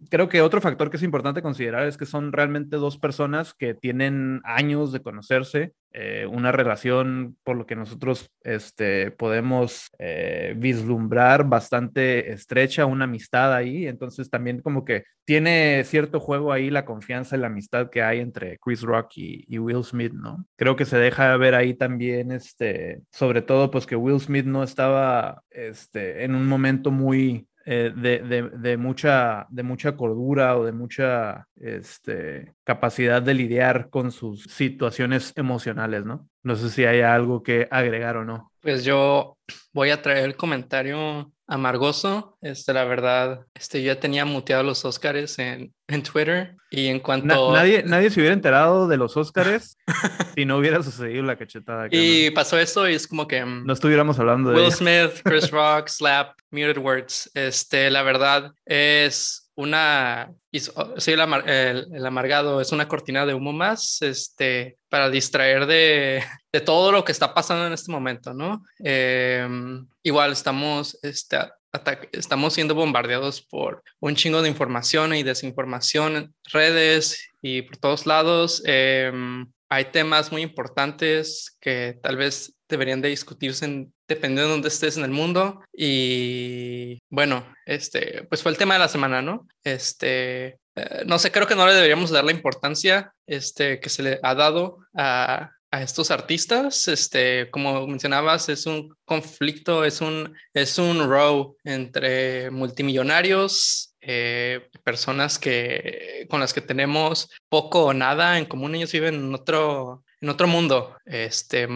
[0.09, 3.75] creo que otro factor que es importante considerar es que son realmente dos personas que
[3.75, 11.43] tienen años de conocerse, eh, una relación por lo que nosotros este, podemos eh, vislumbrar
[11.43, 17.35] bastante estrecha, una amistad ahí, entonces también como que tiene cierto juego ahí la confianza
[17.35, 20.45] y la amistad que hay entre Chris Rock y, y Will Smith, ¿no?
[20.55, 24.63] Creo que se deja ver ahí también, este, sobre todo pues que Will Smith no
[24.63, 31.47] estaba este, en un momento muy eh, de, mucha, de mucha cordura o de mucha
[31.57, 36.27] este, capacidad de lidiar con sus situaciones emocionales, ¿no?
[36.41, 38.51] No sé si hay algo que agregar o no.
[38.61, 39.37] Pues yo
[39.73, 42.37] voy a traer el comentario amargoso.
[42.41, 47.01] Este, la verdad, este, yo ya tenía muteado los Óscares en, en Twitter y en
[47.01, 47.51] cuanto...
[47.53, 49.77] nadie, nadie se hubiera enterado de los Óscares
[50.35, 51.89] si no hubiera sucedido la cachetada.
[51.91, 53.43] y pasó eso y es como que...
[53.43, 54.61] Mm, no estuviéramos hablando de...
[54.61, 57.29] Will Smith, Chris Rock, Slap, Muted Words.
[57.33, 60.33] Este, la verdad es una,
[60.97, 66.91] soy el, amargado, es una cortina de humo más, este, para distraer de, de todo
[66.91, 68.63] lo que está pasando en este momento, ¿no?
[68.79, 71.37] Em, igual estamos, este,
[72.11, 78.05] estamos siendo bombardeados por un chingo de información y desinformación en redes y por todos
[78.05, 78.61] lados.
[78.65, 83.65] Em, hay temas muy importantes que tal vez deberían de discutirse
[84.15, 85.61] dependiendo de dónde estés en el mundo.
[85.73, 89.47] Y bueno, este, pues fue el tema de la semana, ¿no?
[89.63, 94.03] Este, eh, no sé, creo que no le deberíamos dar la importancia este, que se
[94.03, 96.87] le ha dado a, a estos artistas.
[96.87, 105.37] Este, como mencionabas, es un conflicto, es un, es un row entre multimillonarios, eh, personas
[105.37, 108.75] que, con las que tenemos poco o nada en común.
[108.75, 110.95] Ellos viven en otro, en otro mundo.
[111.05, 111.67] Este,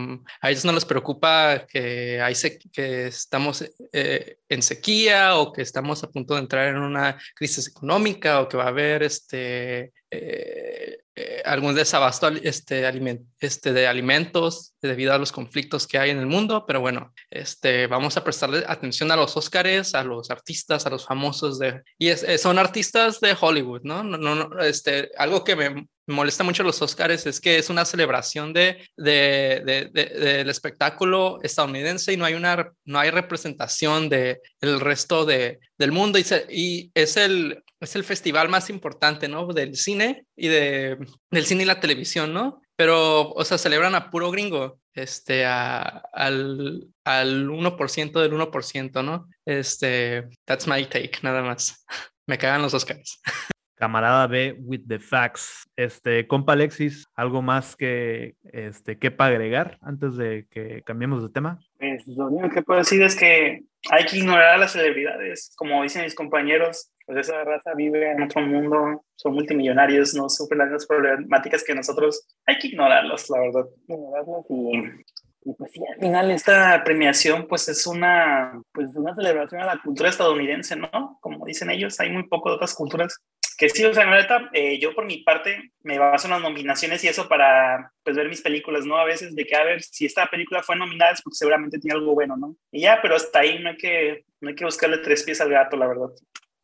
[0.41, 2.35] a ellos no les preocupa que, hay
[2.71, 7.67] que estamos eh, en sequía o que estamos a punto de entrar en una crisis
[7.67, 10.99] económica o que va a haber este, eh,
[11.45, 12.83] algún desabasto este,
[13.39, 17.87] este, de alimentos debido a los conflictos que hay en el mundo, pero bueno, este,
[17.87, 21.81] vamos a prestarle atención a los Óscares, a los artistas, a los famosos de...
[21.97, 24.03] Y son artistas de Hollywood, ¿no?
[24.03, 28.53] No, no, este, algo que me molesta mucho los Oscars es que es una celebración
[28.53, 35.25] de, de, del espectáculo estadounidense y no hay una no hay representación de el resto
[35.25, 40.25] de, del mundo y, y, es el es el festival más importante no del cine
[40.35, 40.97] y de
[41.31, 46.01] del cine y la televisión no pero o sea celebran a puro gringo este al,
[47.03, 51.85] al 1% del 1% no este that's my take nada más.
[52.27, 53.21] Me cagan los Oscars.
[53.75, 55.69] Camarada B with the facts.
[55.75, 61.59] Este, compa Alexis, ¿algo más que este para agregar antes de que cambiemos de tema?
[61.77, 65.83] Pues lo único que puedo decir es que hay que ignorar a las celebridades, como
[65.83, 70.67] dicen mis compañeros, pues esa raza vive en otro mundo, son multimillonarios, no sufren las
[70.67, 72.27] mismas problemáticas que nosotros.
[72.45, 75.05] Hay que ignorarlos, la verdad, ignorarlos y
[75.47, 79.79] y pues sí, al final esta premiación pues es una, pues una celebración a la
[79.79, 81.19] cultura estadounidense, ¿no?
[81.21, 83.21] Como dicen ellos, hay muy poco de otras culturas
[83.57, 86.41] que sí, o sea, en realidad eh, yo por mi parte me baso en las
[86.41, 88.97] nominaciones y eso para pues ver mis películas, ¿no?
[88.97, 91.97] A veces de que a ver si esta película fue nominada es porque seguramente tiene
[91.97, 92.55] algo bueno, ¿no?
[92.71, 95.51] Y ya, pero hasta ahí no hay que, no hay que buscarle tres pies al
[95.51, 96.09] gato, la verdad.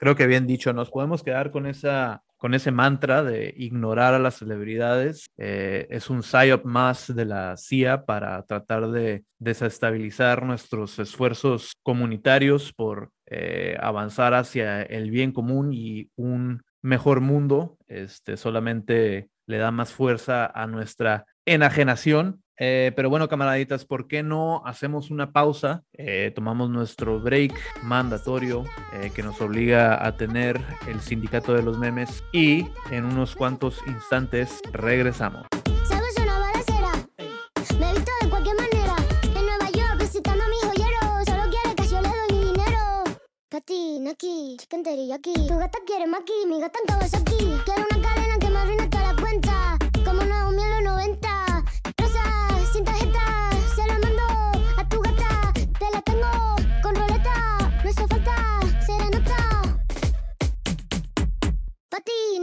[0.01, 4.19] Creo que bien dicho, nos podemos quedar con esa con ese mantra de ignorar a
[4.19, 5.27] las celebridades.
[5.37, 12.73] Eh, es un psyop más de la CIA para tratar de desestabilizar nuestros esfuerzos comunitarios
[12.73, 17.77] por eh, avanzar hacia el bien común y un mejor mundo.
[17.87, 24.23] Este solamente le da más fuerza a nuestra enajenación eh, pero bueno, camaraditas, ¿por qué
[24.23, 25.83] no hacemos una pausa?
[25.93, 31.77] Eh, tomamos nuestro break mandatorio eh, que nos obliga a tener el sindicato de los
[31.77, 35.47] memes y en unos cuantos instantes regresamos.
[35.87, 36.91] ¿Sabes una balacera?
[37.79, 38.95] Me he visto de cualquier manera.
[39.23, 41.25] En Nueva York visitando a mi joyero.
[41.25, 43.03] Solo quiere que yo le doy dinero.
[43.49, 44.83] Pati, Naki, chicken
[45.13, 45.33] aquí.
[45.47, 47.37] Tu gata quiere maki, mi gata en aquí.
[47.65, 49.80] Quiero una cadena que me arruine toda la cuenta.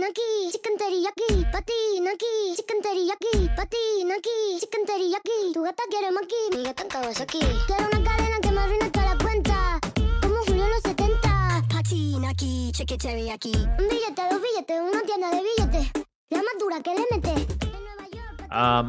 [0.07, 1.45] Aquí, chicken teriyaki.
[1.53, 3.51] Patina aquí, chicken teriyaki.
[3.57, 5.53] Patina aquí, chicken teriyaki.
[5.53, 7.41] Tu gata quiere maki, mi gata en aquí.
[7.67, 9.81] Quiero una cadena que me arruine toda la cuenta.
[10.23, 11.65] Como Julio en los 70.
[11.75, 13.53] Patina aquí, chicken teriyaki.
[13.79, 15.93] Un billete, dos billetes, una tienda de billetes.
[16.31, 17.58] La más dura que le mete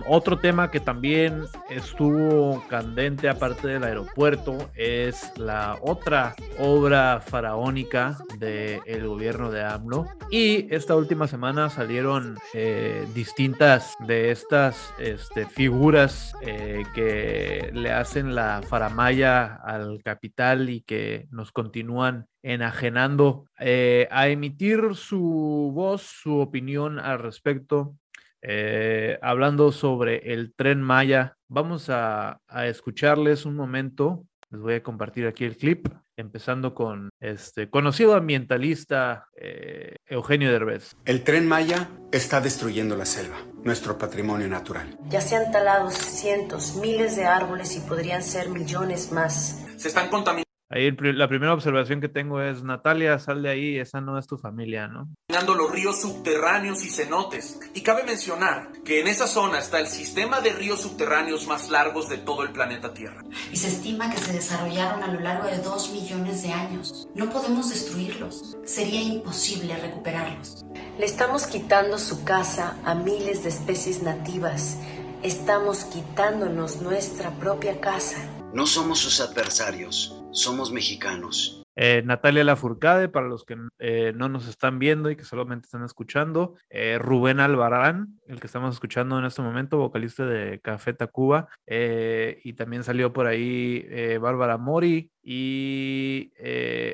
[0.07, 9.07] otro tema que también estuvo candente aparte del aeropuerto es la otra obra faraónica del
[9.07, 10.07] gobierno de AMLO.
[10.31, 18.35] Y esta última semana salieron eh, distintas de estas este, figuras eh, que le hacen
[18.35, 26.39] la faramaya al capital y que nos continúan enajenando eh, a emitir su voz, su
[26.39, 27.95] opinión al respecto
[28.41, 31.35] eh, hablando sobre el tren Maya.
[31.47, 34.25] Vamos a, escucharles un momento.
[34.51, 40.95] Les voy a compartir aquí el clip, empezando con este conocido ambientalista eh, Eugenio Derbez.
[41.05, 44.97] El tren Maya está destruyendo la selva, nuestro patrimonio natural.
[45.09, 49.65] Ya se han talado cientos, miles de árboles y podrían ser millones más.
[49.77, 54.01] Se están contaminando Ahí la primera observación que tengo es, Natalia, sal de ahí, esa
[54.01, 55.09] no es tu familia, ¿no?
[55.55, 57.59] los ríos subterráneos y cenotes.
[57.73, 62.07] Y cabe mencionar que en esa zona está el sistema de ríos subterráneos más largos
[62.07, 63.23] de todo el planeta Tierra.
[63.51, 67.07] Y se estima que se desarrollaron a lo largo de dos millones de años.
[67.15, 68.57] No podemos destruirlos.
[68.63, 70.65] Sería imposible recuperarlos.
[70.99, 74.77] Le estamos quitando su casa a miles de especies nativas.
[75.23, 78.17] Estamos quitándonos nuestra propia casa.
[78.53, 81.61] No somos sus adversarios somos mexicanos.
[81.81, 85.85] Eh, Natalia Lafourcade, para los que eh, no nos están viendo y que solamente están
[85.85, 91.47] escuchando, eh, Rubén Albarán, el que estamos escuchando en este momento, vocalista de Café Tacuba,
[91.65, 96.31] y también salió por ahí Bárbara Mori y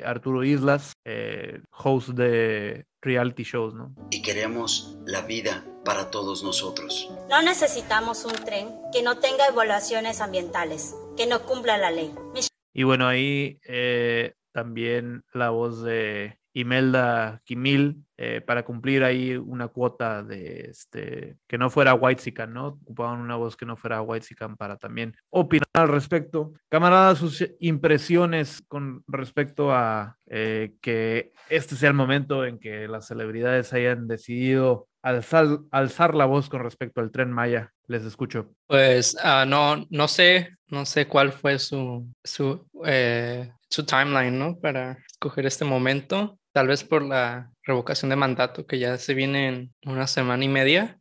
[0.04, 0.92] Arturo Islas,
[1.70, 3.92] host de reality shows, ¿no?
[4.10, 7.10] Y queremos la vida para todos nosotros.
[7.28, 12.14] No necesitamos un tren que no tenga evaluaciones ambientales, que no cumpla la ley.
[12.78, 19.68] Y bueno, ahí eh, también la voz de Imelda Kimil eh, para cumplir ahí una
[19.68, 22.66] cuota de este que no fuera White ¿no?
[22.66, 24.26] Ocupaban una voz que no fuera White
[24.58, 26.52] para también opinar al respecto.
[26.68, 33.06] Camaradas, sus impresiones con respecto a eh, que este sea el momento en que las
[33.06, 37.72] celebridades hayan decidido alzar, alzar la voz con respecto al tren Maya.
[37.86, 38.52] Les escucho.
[38.66, 44.58] Pues ah, no, no sé, no sé cuál fue su, su, eh, su timeline, ¿no?
[44.58, 46.38] Para escoger este momento.
[46.52, 50.48] Tal vez por la revocación de mandato que ya se viene en una semana y
[50.48, 50.98] media.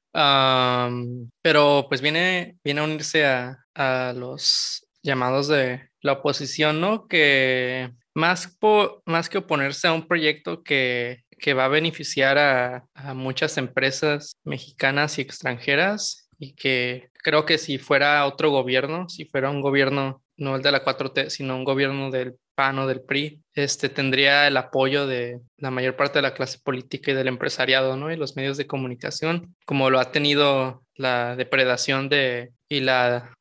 [1.41, 7.07] pero pues viene, viene a unirse a, a los llamados de la oposición, ¿no?
[7.07, 8.57] Que más,
[9.05, 15.17] más que oponerse a un proyecto que, que va a beneficiar a, muchas empresas mexicanas
[15.17, 20.55] y extranjeras y que creo que si fuera otro gobierno, si fuera un gobierno, no
[20.55, 24.57] el de la 4T, sino un gobierno del PAN o del PRI, este, tendría el
[24.57, 28.11] apoyo de la mayor parte de la clase política y del empresariado, ¿no?
[28.11, 33.33] Y los medios de comunicación, como lo ha tenido la depredación de, y la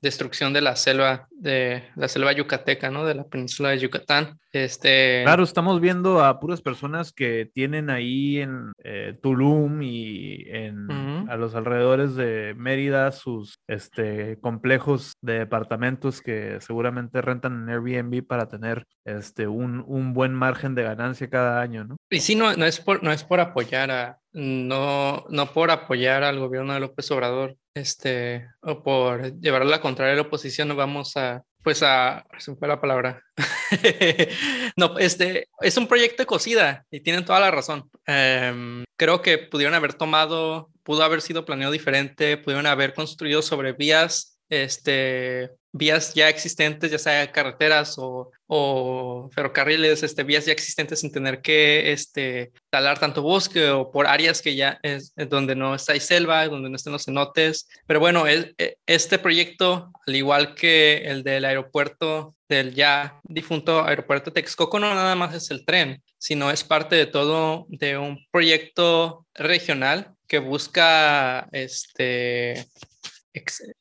[0.00, 3.04] destrucción de la selva, de la selva yucateca, ¿no?
[3.04, 4.38] De la península de Yucatán.
[4.52, 5.22] Este...
[5.24, 11.36] Claro, estamos viendo a puras personas que tienen ahí en eh, Tulum y en, a
[11.36, 18.48] los alrededores de Mérida sus este, complejos de departamentos que seguramente rentan en Airbnb para
[18.48, 21.96] tener este, un, un buen margen de ganancia cada año, ¿no?
[22.10, 26.22] Y sí, no, no, es, por, no es por apoyar a, no, no por apoyar
[26.22, 31.16] al gobierno de López Obrador, este, o por llevar la contraria a la oposición, vamos
[31.16, 33.22] a, pues a, se fue la palabra.
[34.76, 37.90] no, este, es un proyecto de cocida y tienen toda la razón.
[38.06, 43.72] Em, creo que pudieron haber tomado, pudo haber sido planeado diferente, pudieron haber construido sobre
[43.72, 51.00] vías, este, vías ya existentes, ya sea carreteras o, o ferrocarriles, este, vías ya existentes
[51.00, 55.74] sin tener que este, talar tanto bosque o por áreas que ya es, donde no
[55.74, 57.68] está selva, donde no estén los cenotes.
[57.86, 58.54] Pero bueno, e,
[58.86, 65.14] este proyecto, al igual que el del aeropuerto, del ya difunto aeropuerto Texcoco, no nada
[65.14, 71.48] más es el tren, sino es parte de todo, de un proyecto regional que busca
[71.52, 72.66] este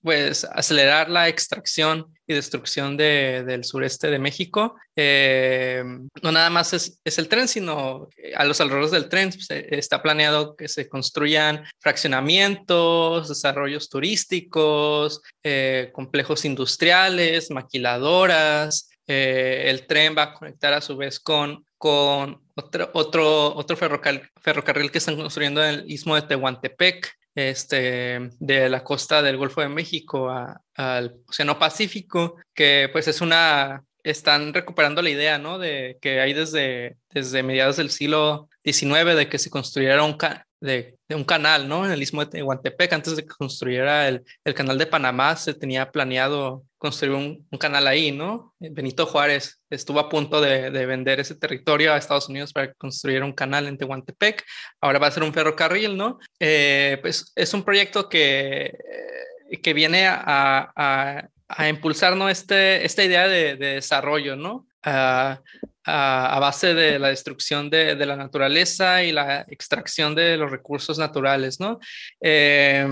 [0.01, 4.75] pues acelerar la extracción y destrucción de, del sureste de México.
[4.95, 5.83] Eh,
[6.21, 9.67] no nada más es, es, el tren, sino a los alrededores del tren pues, eh,
[9.71, 18.89] está planeado que se construyan fraccionamientos, desarrollos turísticos, eh, complejos industriales, maquiladoras.
[19.07, 24.91] el tren va a conectar a su vez con, con otro, otro, otro ferrocarril, ferrocarril
[24.91, 29.69] que están construyendo en el istmo de Tehuantepec este, de la costa del Golfo de
[29.69, 30.33] México
[30.75, 35.59] al Océano Pacífico, que pues es una, están recuperando la idea, ¿no?
[35.59, 40.17] De que hay desde, desde mediados del siglo XIX de que se construyera un,
[40.61, 41.85] de, un canal, ¿no?
[41.85, 45.53] En el istmo de Tehuantepec, antes de que construyera el, el canal de Panamá, se
[45.53, 48.53] tenía planeado construir un, un, canal ahí, ¿no?
[48.59, 53.23] Benito Juárez estuvo a punto de, de, vender ese territorio a Estados Unidos para construir
[53.23, 54.43] un canal en Tehuantepec.
[54.81, 56.19] Ahora va a ser un ferrocarril, ¿no?
[56.39, 58.77] Eh, pues es un proyecto que,
[59.63, 62.29] que viene a, a, a impulsar ¿no?
[62.29, 64.67] este, esta idea de, de desarrollo, ¿no?
[64.85, 65.35] Uh,
[65.85, 70.97] a, base de la destrucción de, de, la naturaleza y la extracción de los recursos
[70.97, 71.79] naturales, ¿no?
[72.21, 72.87] Eh,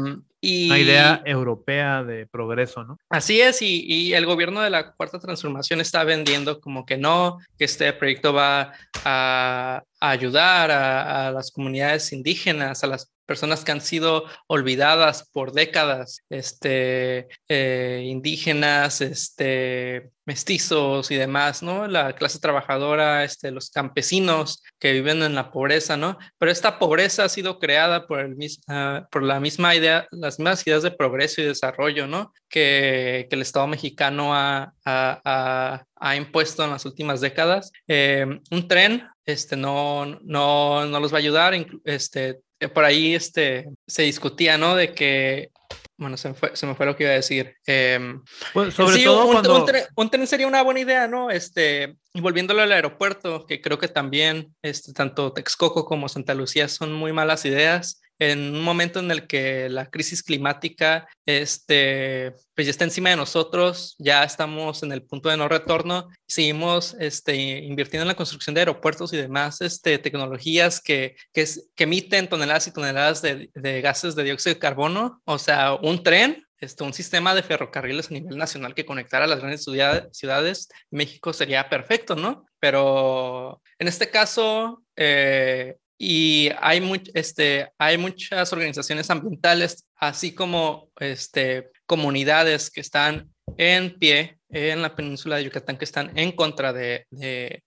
[0.45, 2.97] y, Una idea europea de progreso, ¿no?
[3.09, 7.39] Así es, y, y, el gobierno de la Cuarta Transformación está vendiendo como que no,
[7.57, 8.73] que este proyecto va
[9.05, 15.53] a, a ayudar a, las comunidades indígenas, a las personas que han sido olvidadas por
[15.53, 21.87] décadas, este, eh, indígenas, este, mestizos y demás, ¿no?
[21.87, 26.17] La clase trabajadora, este, los campesinos que viven en la pobreza, ¿no?
[26.37, 30.67] Pero esta pobreza ha sido creada por, el, uh, por la misma idea, las mismas
[30.67, 32.33] ideas de progreso y desarrollo, ¿no?
[32.49, 37.71] Que, que el Estado mexicano ha, ha, ha, impuesto en las últimas décadas.
[37.87, 41.53] Eh, un tren este, no, no, no los va a ayudar,
[41.85, 42.41] este,
[42.73, 44.75] por ahí este, se discutía, ¿no?
[44.75, 45.51] De que,
[45.97, 47.55] bueno, se me fue, se me fue lo que iba a decir.
[47.65, 48.15] Eh,
[48.53, 49.59] sobre sí, todo un, cuando...
[49.59, 51.29] un, tren, un, tren, sería una buena idea, ¿no?
[51.29, 56.67] Este, y volviéndolo al aeropuerto, que creo que también este, tanto Texcoco como Santa Lucía
[56.67, 62.67] son muy malas ideas en un momento en el que la crisis climática este, pues
[62.67, 67.35] ya está encima de nosotros, ya estamos en el punto de no retorno, seguimos este,
[67.35, 72.67] invirtiendo en la construcción de aeropuertos y demás este, tecnologías que, que, que emiten toneladas
[72.67, 76.45] y toneladas de, de, gases de dióxido de carbono, o sea, un tren.
[76.59, 81.67] Este, un sistema de ferrocarriles a nivel nacional que conectara las grandes ciudades, México sería
[81.67, 82.45] perfecto, ¿no?
[82.57, 85.75] Pero en este caso, eh,
[86.05, 94.37] y hay, este, hay muchas organizaciones ambientales, así como este, comunidades que están en pie
[94.49, 97.63] en la península de Yucatán, que están en contra de, de,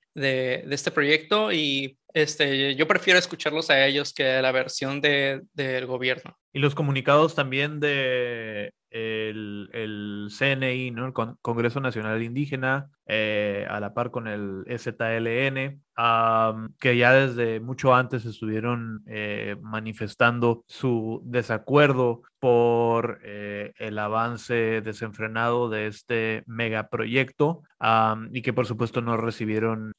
[0.71, 6.37] este proyecto y este, yo prefiero escucharlos a ellos que la versión de, del gobierno.
[6.53, 11.07] Y los comunicados también de el, el CNI, ¿no?
[11.07, 15.83] el Congreso Nacional Indígena, eh, a la par con el STLN,
[16.79, 25.71] que ya desde mucho antes estuvieron eh, manifestando su desacuerdo por eh, el avance desenfrenado
[25.71, 27.63] de este megaproyecto
[28.31, 29.93] y que por supuesto no recibieron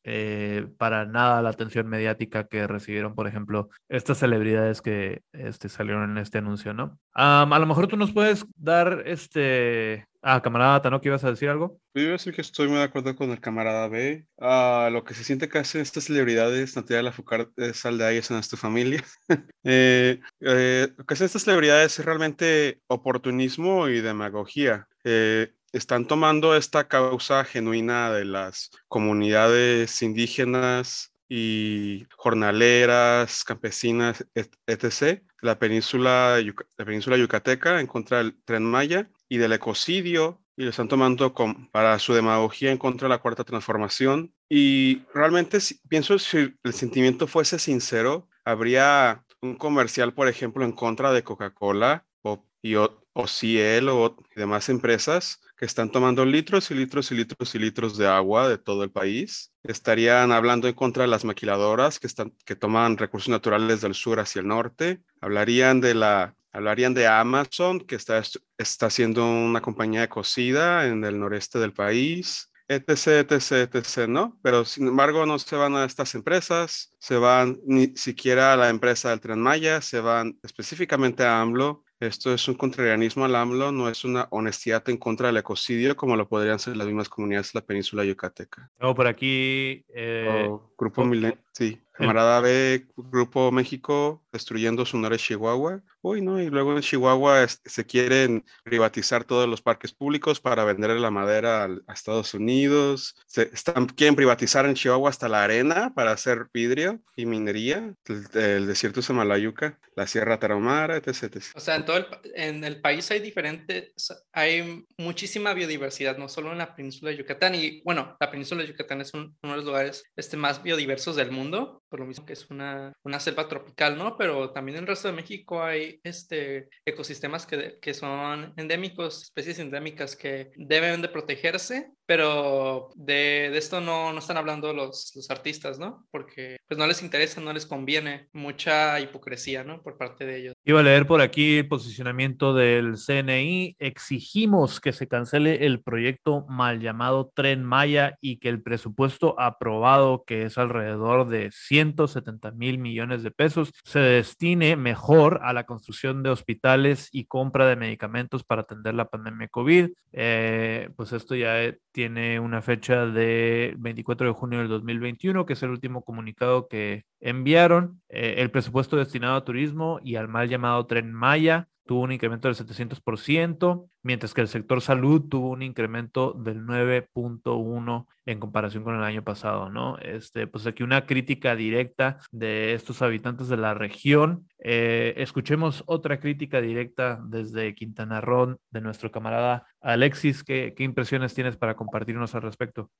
[0.78, 6.18] para nada la atención mediática que recibieron, por ejemplo, estas celebridades que este, salieron en
[6.18, 6.98] este anuncio, ¿no?
[7.14, 11.48] a lo mejor tú nos puedes dar este Ah, camarada Tano, ¿qué ibas a decir
[11.48, 11.80] algo?
[11.94, 14.28] Yo iba a decir que estoy muy de acuerdo con el camarada B.
[14.38, 18.30] Ah, lo que se siente que hacen estas celebridades, Natalia Lafocar, sal de ahí, es
[18.30, 19.02] en tu familia.
[19.64, 24.90] eh, eh, lo que hacen estas celebridades es realmente oportunismo y demagogía.
[25.06, 35.58] Eh, están tomando esta causa genuina de las comunidades indígenas y jornaleras, campesinas, etc., la
[35.58, 36.38] península,
[36.78, 41.34] la península yucateca en contra del tren Maya y del ecocidio y lo están tomando
[41.72, 44.34] para su demagogía en contra de la cuarta transformación.
[44.50, 51.12] Y realmente pienso si el sentimiento fuese sincero, habría un comercial, por ejemplo, en contra
[51.12, 57.12] de Coca-Cola o, y, o, Ciel o demás empresas que están tomando litros y litros
[57.12, 59.52] y litros y litros de agua de todo el país.
[59.64, 64.20] Estarían hablando en contra de las maquiladoras que, están, que toman recursos naturales del sur
[64.20, 65.02] hacia el norte.
[65.20, 68.22] Hablarían de la Hablarían de Amazon, que está,
[68.58, 74.38] está haciendo una compañía de cocida en el noreste del país, etc., etc., etc., ¿no?
[74.42, 78.70] Pero sin embargo no se van a estas empresas, se van ni siquiera a la
[78.70, 81.84] empresa del Tren Maya, se van específicamente a AMLO.
[82.00, 86.16] Esto es un contrarianismo al AMLO, no es una honestidad en contra del ecocidio como
[86.16, 88.70] lo podrían ser las mismas comunidades de la península yucateca.
[88.80, 89.84] O por aquí...
[89.96, 91.82] Eh, Grupo Milen, sí.
[91.98, 95.82] Camarada B, Grupo México destruyendo Sonora Chihuahua.
[96.02, 96.40] Uy, ¿no?
[96.40, 101.66] Y luego en Chihuahua se quieren privatizar todos los parques públicos para vender la madera
[101.66, 103.16] a, Estados Unidos.
[103.26, 107.94] Se están, quieren privatizar en Chihuahua hasta la arena para hacer vidrio y minería.
[108.34, 112.06] El, desierto de Samalayuca, la Sierra Tarahumara, etc, O sea, en todo el,
[112.36, 113.94] en el país hay diferentes,
[114.32, 117.56] hay muchísima biodiversidad, no solo en la península de Yucatán.
[117.56, 121.32] Y bueno, la península de Yucatán es uno de los lugares este, más biodiversos del
[121.48, 124.18] mundo por lo mismo que es una, una selva tropical, ¿no?
[124.18, 129.60] Pero también en el resto de México hay este, ecosistemas que, que son endémicos, especies
[129.60, 135.30] endémicas que deben de protegerse, pero de, de esto no, no, están hablando los, los,
[135.30, 136.06] artistas, ¿no?
[136.10, 139.82] Porque pues no les interesa, no les conviene, mucha hipocresía, ¿no?
[139.82, 140.54] Por parte de ellos.
[140.64, 143.76] Iba a leer por aquí el posicionamiento del CNI.
[143.80, 150.24] Exigimos que se cancele el proyecto mal llamado Tren Maya y que el presupuesto aprobado,
[150.26, 156.24] que es alrededor de 170 mil millones de pesos se destine mejor a la construcción
[156.24, 159.90] de hospitales y compra de medicamentos para atender la pandemia COVID.
[160.14, 165.54] Eh, pues esto ya eh, tiene una fecha de 24 de junio del 2021, que
[165.54, 168.02] es el último comunicado que enviaron.
[168.10, 172.48] Eh, el presupuesto destinado a turismo y al mal llamado tren Maya tuvo un incremento
[172.48, 178.96] del 700%, mientras que el sector salud tuvo un incremento del 9.1 en comparación con
[178.96, 179.98] el año pasado, ¿no?
[180.00, 184.48] Este, pues aquí una crítica directa de estos habitantes de la región.
[184.60, 190.44] Eh, escuchemos otra crítica directa desde Quintana Roo de nuestro camarada Alexis.
[190.44, 192.92] ¿Qué, ¿Qué impresiones tienes para compartirnos al respecto?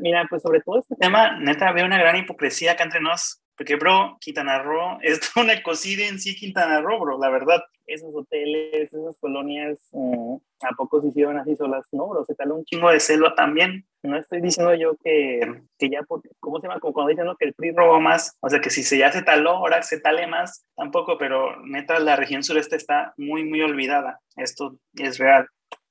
[0.00, 3.76] Mira, pues sobre todo este tema, neta, veo una gran hipocresía acá entre nos porque,
[3.76, 7.62] bro, Quintana Roo es una ecocidio en sí, Quintana Roo, bro, la verdad.
[7.86, 11.86] Esos hoteles, esas colonias, mm, ¿a poco se hicieron así solas?
[11.92, 13.84] No, bro, se taló un chingo de selva también.
[14.02, 15.40] No estoy diciendo yo que,
[15.76, 16.00] que ya,
[16.38, 16.80] ¿cómo se llama?
[16.80, 18.38] Como cuando dicen que el PRI robó más.
[18.40, 21.98] O sea, que si se ya se taló, ahora se tale más, tampoco, pero neta,
[21.98, 24.20] la región sureste está muy, muy olvidada.
[24.36, 25.46] Esto es real.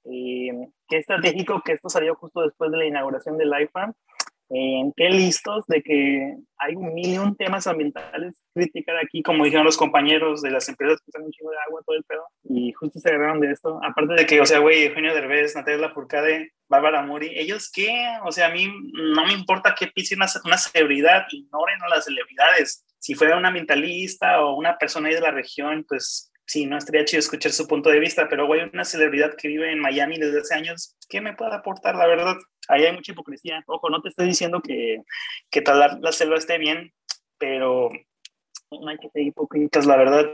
[0.05, 0.49] Y
[0.87, 3.93] qué estratégico que esto salió justo después de la inauguración del IFAM
[4.49, 9.77] en qué listos de que hay un millón temas ambientales criticar aquí, como dijeron los
[9.77, 12.99] compañeros de las empresas que usan un chingo de agua, todo el pedo, y justo
[12.99, 13.79] se agarraron de esto.
[13.83, 17.89] Aparte de que, o sea, güey, Eugenio Derbez, Natalia Lafourcade, Bárbara Muri, ¿ellos qué?
[18.25, 22.05] O sea, a mí no me importa que pise una, una celebridad, ignoren a las
[22.05, 22.85] celebridades.
[22.99, 27.19] Si fuera un ambientalista o una persona de la región, pues sí, no estaría chido
[27.19, 30.55] escuchar su punto de vista, pero güey, una celebridad que vive en Miami desde hace
[30.55, 32.35] años, ¿qué me puede aportar, la verdad?
[32.69, 33.63] Ahí hay mucha hipocresía.
[33.67, 35.01] Ojo, no te estoy diciendo que,
[35.49, 36.93] que tal la selva esté bien,
[37.37, 37.89] pero
[38.71, 40.25] no hay que ser hipócritas, la verdad.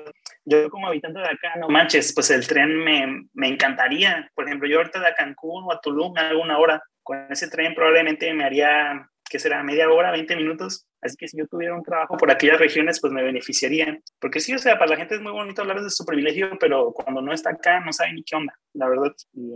[0.43, 4.29] Yo como habitante de acá, no manches, pues el tren me, me encantaría.
[4.35, 6.83] Por ejemplo, yo ahorita de Cancún o a Tulum me hago una hora.
[7.01, 10.85] Con ese tren probablemente me haría que será media hora, 20 minutos.
[11.01, 14.01] Así que si yo tuviera un trabajo por aquellas regiones, pues me beneficiarían.
[14.19, 16.91] Porque sí, o sea, para la gente es muy bonito hablar de su privilegio, pero
[16.93, 19.13] cuando no está acá no sabe ni qué onda, la verdad.
[19.33, 19.53] Y,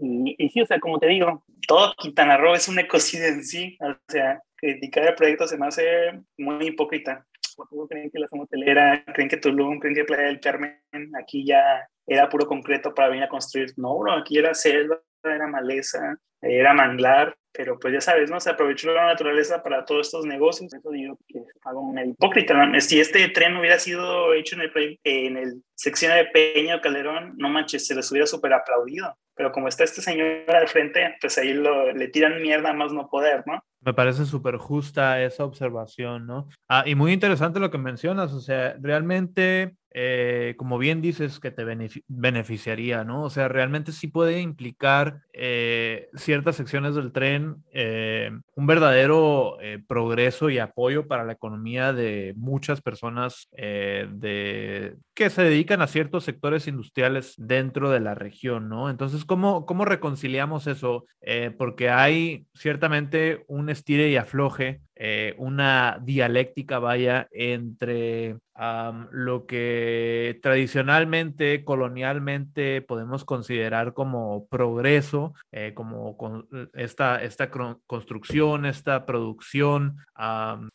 [0.00, 3.76] y, sí, o sea, como te digo, todo Quintana Roo es un ecocidio en sí.
[3.80, 5.84] O sea, criticar el proyecto se me hace
[6.38, 7.26] muy hipócrita.
[7.88, 10.80] creen que la zona hotelera, creen que Tulum, creen que Playa del Carmen,
[11.18, 13.72] aquí ya era puro concreto para venir a construir.
[13.76, 18.38] No, bro, aquí era selva, era maleza, era manglar, pero pues ya sabes, ¿no?
[18.38, 20.72] Se aprovechó la naturaleza para todos estos negocios.
[20.72, 22.54] Eso digo que algo medio hipócrita.
[22.80, 27.34] Si este tren hubiera sido hecho en el, en el sección de Peña o Calderón,
[27.38, 29.16] no manches, se les hubiera súper aplaudido.
[29.34, 33.08] Pero como está este señor al frente, pues ahí lo, le tiran mierda más no
[33.08, 33.62] poder, ¿no?
[33.80, 36.48] Me parece súper justa esa observación, ¿no?
[36.68, 41.50] Ah, y muy interesante lo que mencionas, o sea, realmente eh, como bien dices, que
[41.50, 41.64] te
[42.06, 43.22] beneficiaría, ¿no?
[43.22, 50.50] O sea, realmente sí puede implicar eh, ciertas secciones del tren eh, un verdadero progreso
[50.50, 56.66] y apoyo para la economía de muchas personas de, que se dedican a ciertos sectores
[56.68, 58.90] industriales dentro de la región, ¿no?
[58.90, 61.06] Entonces, ¿cómo, cómo reconciliamos eso?
[61.58, 68.38] porque hay ciertamente un estire y afloje eh, una dialéctica, vaya, entre
[69.10, 76.16] lo que tradicionalmente, colonialmente podemos considerar como progreso, eh, como
[76.72, 77.50] esta, esta
[77.86, 79.98] construcción, esta producción,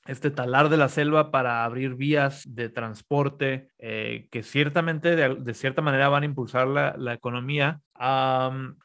[0.05, 5.81] este talar de la selva para abrir vías de transporte eh, que ciertamente de, cierta
[5.81, 7.81] manera van a impulsar la, la economía.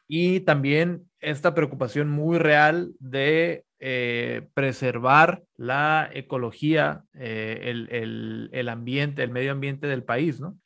[0.07, 7.73] y también esta preocupación muy real de eh, preservar la ecología, eh,
[8.51, 10.57] el, ambiente, el medio ambiente del país, ¿no?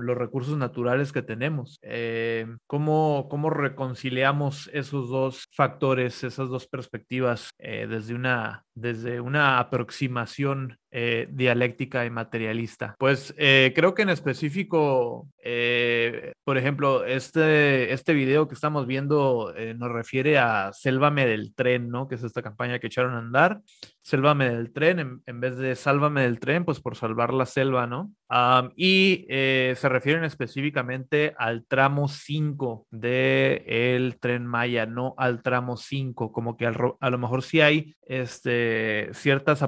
[0.00, 1.78] los recursos naturales que tenemos.
[1.82, 10.78] Eh, ¿cómo, ¿cómo, reconciliamos esos dos factores, esas dos perspectivas desde, una, desde una aproximación
[10.90, 12.96] dialéctica y materialista?
[12.98, 15.28] Pues creo que en específico,
[16.44, 22.08] por ejemplo, este, este video que estamos viendo nos refiere a Sélvame del tren, ¿no?
[22.08, 23.60] Que es esta campaña que echaron a andar.
[24.02, 28.12] Sélvame del tren, en, vez de Sálvame del tren, pues por salvar la selva, ¿no?
[28.76, 35.76] Y eh, se refieren específicamente al tramo 5 del el tren Maya, no al tramo
[35.76, 39.62] 5, como que a lo mejor sí hay este, ciertas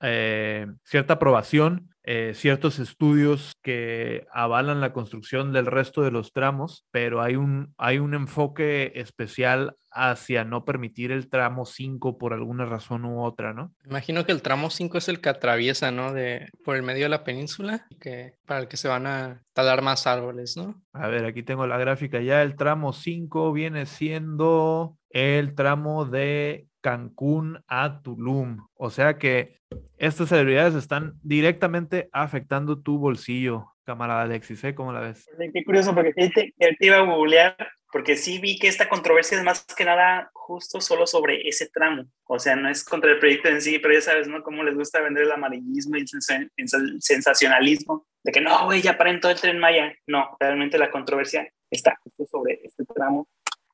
[0.00, 6.86] eh, cierta aprobación eh, ciertos estudios que avalan la construcción del resto de los tramos,
[6.90, 12.64] pero hay un, hay un enfoque especial hacia no permitir el tramo 5 por alguna
[12.64, 13.74] razón u otra, ¿no?
[13.84, 16.14] Imagino que el tramo 5 es el que atraviesa, ¿no?
[16.14, 19.82] De, por el medio de la península, que, para el que se van a talar
[19.82, 20.82] más árboles, ¿no?
[20.92, 22.42] A ver, aquí tengo la gráfica ya.
[22.42, 28.66] El tramo 5 viene siendo el tramo de Cancún a Tulum.
[28.74, 29.58] O sea que
[29.96, 34.74] estas celebridades están directamente afectando tu bolsillo, camarada Alexis, ¿eh?
[34.74, 35.26] ¿Cómo la ves?
[35.52, 37.56] Qué curioso, porque te, te iba a googlear,
[37.90, 42.04] porque sí vi que esta controversia es más que nada justo solo sobre ese tramo.
[42.26, 44.42] O sea, no es contra el proyecto en sí, pero ya sabes, ¿no?
[44.42, 49.20] Cómo les gusta vender el amarillismo y el sensacionalismo de que no, güey, ya paren
[49.20, 49.94] todo el tren Maya.
[50.06, 53.28] No, realmente la controversia está justo sobre este tramo.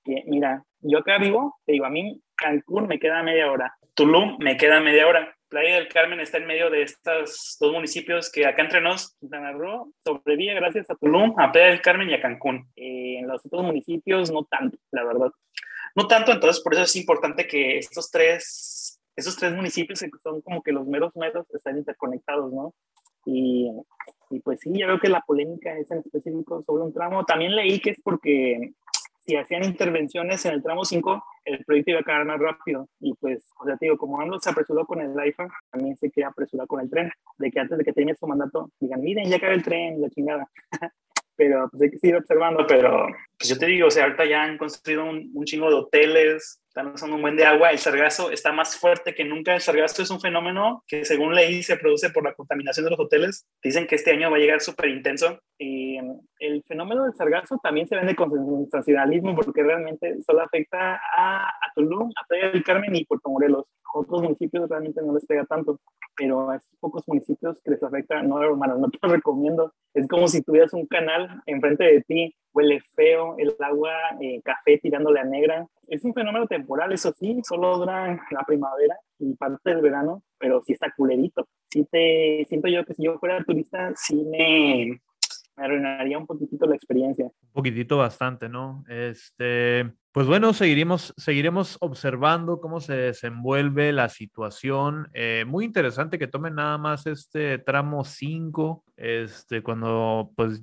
[0.04, 4.36] Que, mira, yo acá vivo, te digo, a mí Cancún me queda media hora, Tulum
[4.38, 8.44] me queda media hora, Playa del Carmen está en medio de estos dos municipios que
[8.44, 12.20] acá entre nos, Quintana Roo, sobrevive gracias a Tulum, a Playa del Carmen y a
[12.20, 12.68] Cancún.
[12.74, 15.30] Eh, en los otros municipios no tanto, la verdad.
[15.94, 20.40] No tanto, entonces por eso es importante que estos tres, esos tres municipios que son
[20.40, 22.74] como que los meros meros están interconectados, ¿no?
[23.24, 23.70] Y,
[24.30, 27.24] y, pues sí, yo veo que la polémica es en específico sobre un tramo.
[27.24, 28.72] También leí que es porque
[29.24, 32.88] si hacían intervenciones en el tramo 5, el proyecto iba a acabar más rápido.
[33.00, 36.28] Y pues, o sea, te como AMLO se apresuró con el iPhone, también se quiere
[36.28, 39.36] apresurar con el tren, de que antes de que termine su mandato, digan, miren, ya
[39.36, 40.48] acaba el tren, la chingada.
[41.36, 43.06] pero pues hay que seguir observando, pero
[43.44, 46.62] pues yo te digo, o sea, ahorita ya han construido un, un chingo de hoteles,
[46.66, 50.02] están usando un buen de agua, el sargazo está más fuerte que nunca, el sargazo
[50.02, 53.86] es un fenómeno que según leí se produce por la contaminación de los hoteles, dicen
[53.86, 57.86] que este año va a llegar súper intenso y mm, el fenómeno del sargazo también
[57.86, 62.96] se vende con sensacionalismo porque realmente solo afecta a, a Tulum, a Playa del Carmen
[62.96, 65.78] y Puerto Morelos, otros municipios realmente no les pega tanto,
[66.16, 70.08] pero a estos pocos municipios que les afecta, no hermano, no te lo recomiendo, es
[70.08, 75.20] como si tuvieras un canal enfrente de ti huele feo, el agua eh, café tirándole
[75.20, 75.66] a negra.
[75.88, 80.62] Es un fenómeno temporal, eso sí, solo dura la primavera y parte del verano, pero
[80.62, 81.48] sí está culerito.
[81.68, 85.00] Sí te, siento yo que si yo fuera turista, sí me,
[85.56, 87.24] me arruinaría un poquitito la experiencia.
[87.24, 88.84] Un poquitito bastante, ¿no?
[88.88, 95.08] Este, pues bueno, seguiremos, seguiremos observando cómo se desenvuelve la situación.
[95.12, 100.62] Eh, muy interesante que tomen nada más este tramo 5, este, cuando pues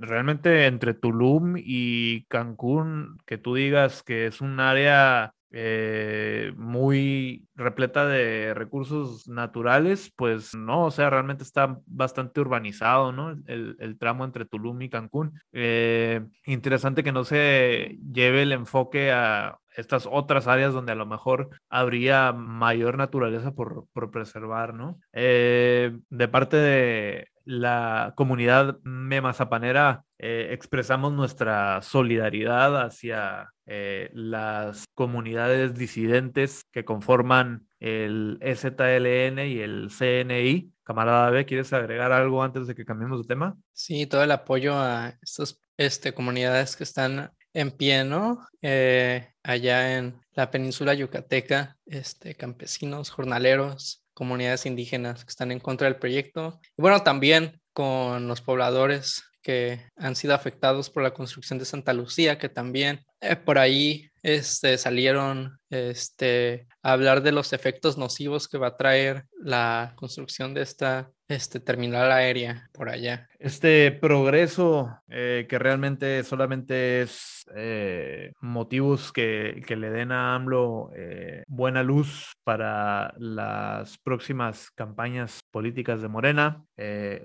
[0.00, 8.06] realmente entre Tulum y Cancún, que tú digas que es un área eh, muy repleta
[8.06, 13.36] de recursos naturales, pues no, o sea, realmente está bastante urbanizado, ¿no?
[13.46, 15.38] El, tramo entre Tulum y Cancún.
[15.52, 21.06] Eh, interesante que no se lleve el enfoque a estas otras áreas donde a lo
[21.06, 24.98] mejor habría mayor naturaleza por, preservar, ¿no?
[25.12, 35.74] Eh, de parte de la comunidad memazapanera eh, expresamos nuestra solidaridad hacia eh, las comunidades
[35.74, 40.70] disidentes que conforman el EZLN y el CNI.
[40.84, 43.56] Camarada B, ¿quieres agregar algo antes de que cambiemos de tema?
[43.72, 48.46] Sí, todo el apoyo a estas este, comunidades que están en pie, ¿no?
[48.62, 55.86] Eh, allá en la península yucateca, este, campesinos, jornaleros, comunidades indígenas que están en contra
[55.86, 56.60] del proyecto.
[56.76, 61.92] Y bueno, también con los pobladores que han sido afectados por la construcción de Santa
[61.92, 68.48] Lucía, que también eh, por ahí este, salieron este, a hablar de los efectos nocivos
[68.48, 73.28] que va a traer la construcción de esta este, terminal aérea por allá.
[73.38, 81.42] Este progreso eh, que realmente solamente es eh, motivos que, le den a AMLO eh,
[81.48, 86.64] buena luz para las próximas campañas políticas de Morena,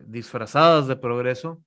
[0.05, 1.61] disfrazadas de progreso.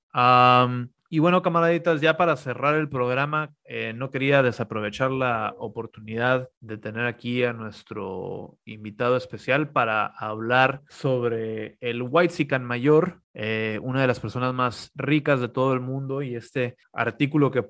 [1.13, 6.77] Y bueno, camaraditas, ya para cerrar el programa, eh, no quería desaprovechar la oportunidad de
[6.77, 14.01] tener aquí a nuestro invitado especial para hablar sobre el White Sican Mayor, eh, una
[14.01, 17.63] de las personas más ricas de todo el mundo y este artículo que,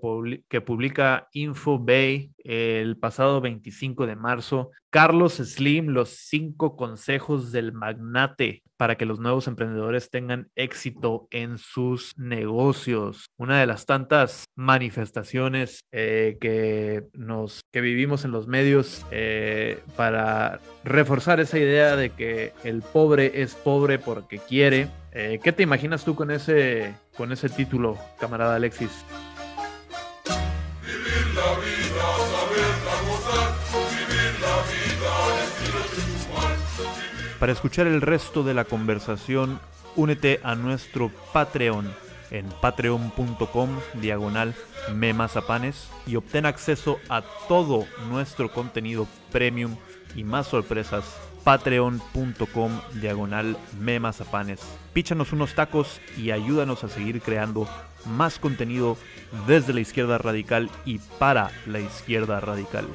[0.49, 8.64] que publica InfoBay el pasado 25 de marzo, Carlos Slim, los cinco consejos del magnate
[8.78, 13.30] para que los nuevos emprendedores tengan éxito en sus negocios.
[13.38, 20.59] Una de las tantas manifestaciones eh, que, nos, que vivimos en los medios eh, para
[20.84, 26.05] reforzar esa idea de que el pobre es pobre porque quiere eh, ¿Qué te imaginas
[26.05, 28.91] tú con ese, con ese título, camarada Alexis?
[30.84, 32.05] Vivir la vida,
[33.07, 33.53] gozar,
[33.89, 35.14] vivir la vida,
[37.39, 39.59] Para escuchar el resto de la conversación,
[39.95, 41.91] únete a nuestro Patreon
[42.32, 44.55] en patreon.com diagonal
[44.93, 49.76] memazapanes y obtén acceso a todo nuestro contenido premium
[50.16, 51.03] y más sorpresas
[51.43, 54.62] patreon.com diagonal memazapanes.
[54.93, 57.67] Píchanos unos tacos y ayúdanos a seguir creando
[58.05, 58.97] más contenido
[59.47, 62.87] desde la izquierda radical y para la izquierda radical.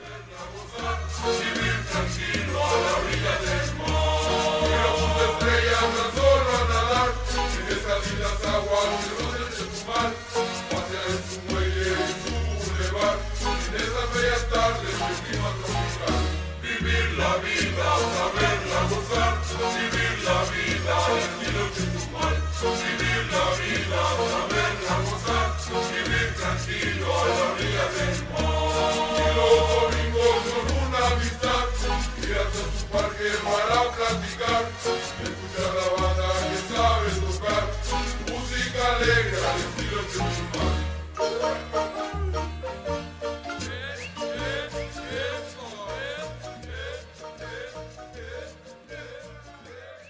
[26.69, 27.23] Y los
[29.77, 31.65] domingos son una amistad,
[32.21, 37.65] ir hasta su parque para platicar, escuchar la banda que sabes tocar,
[38.27, 40.36] música alegre.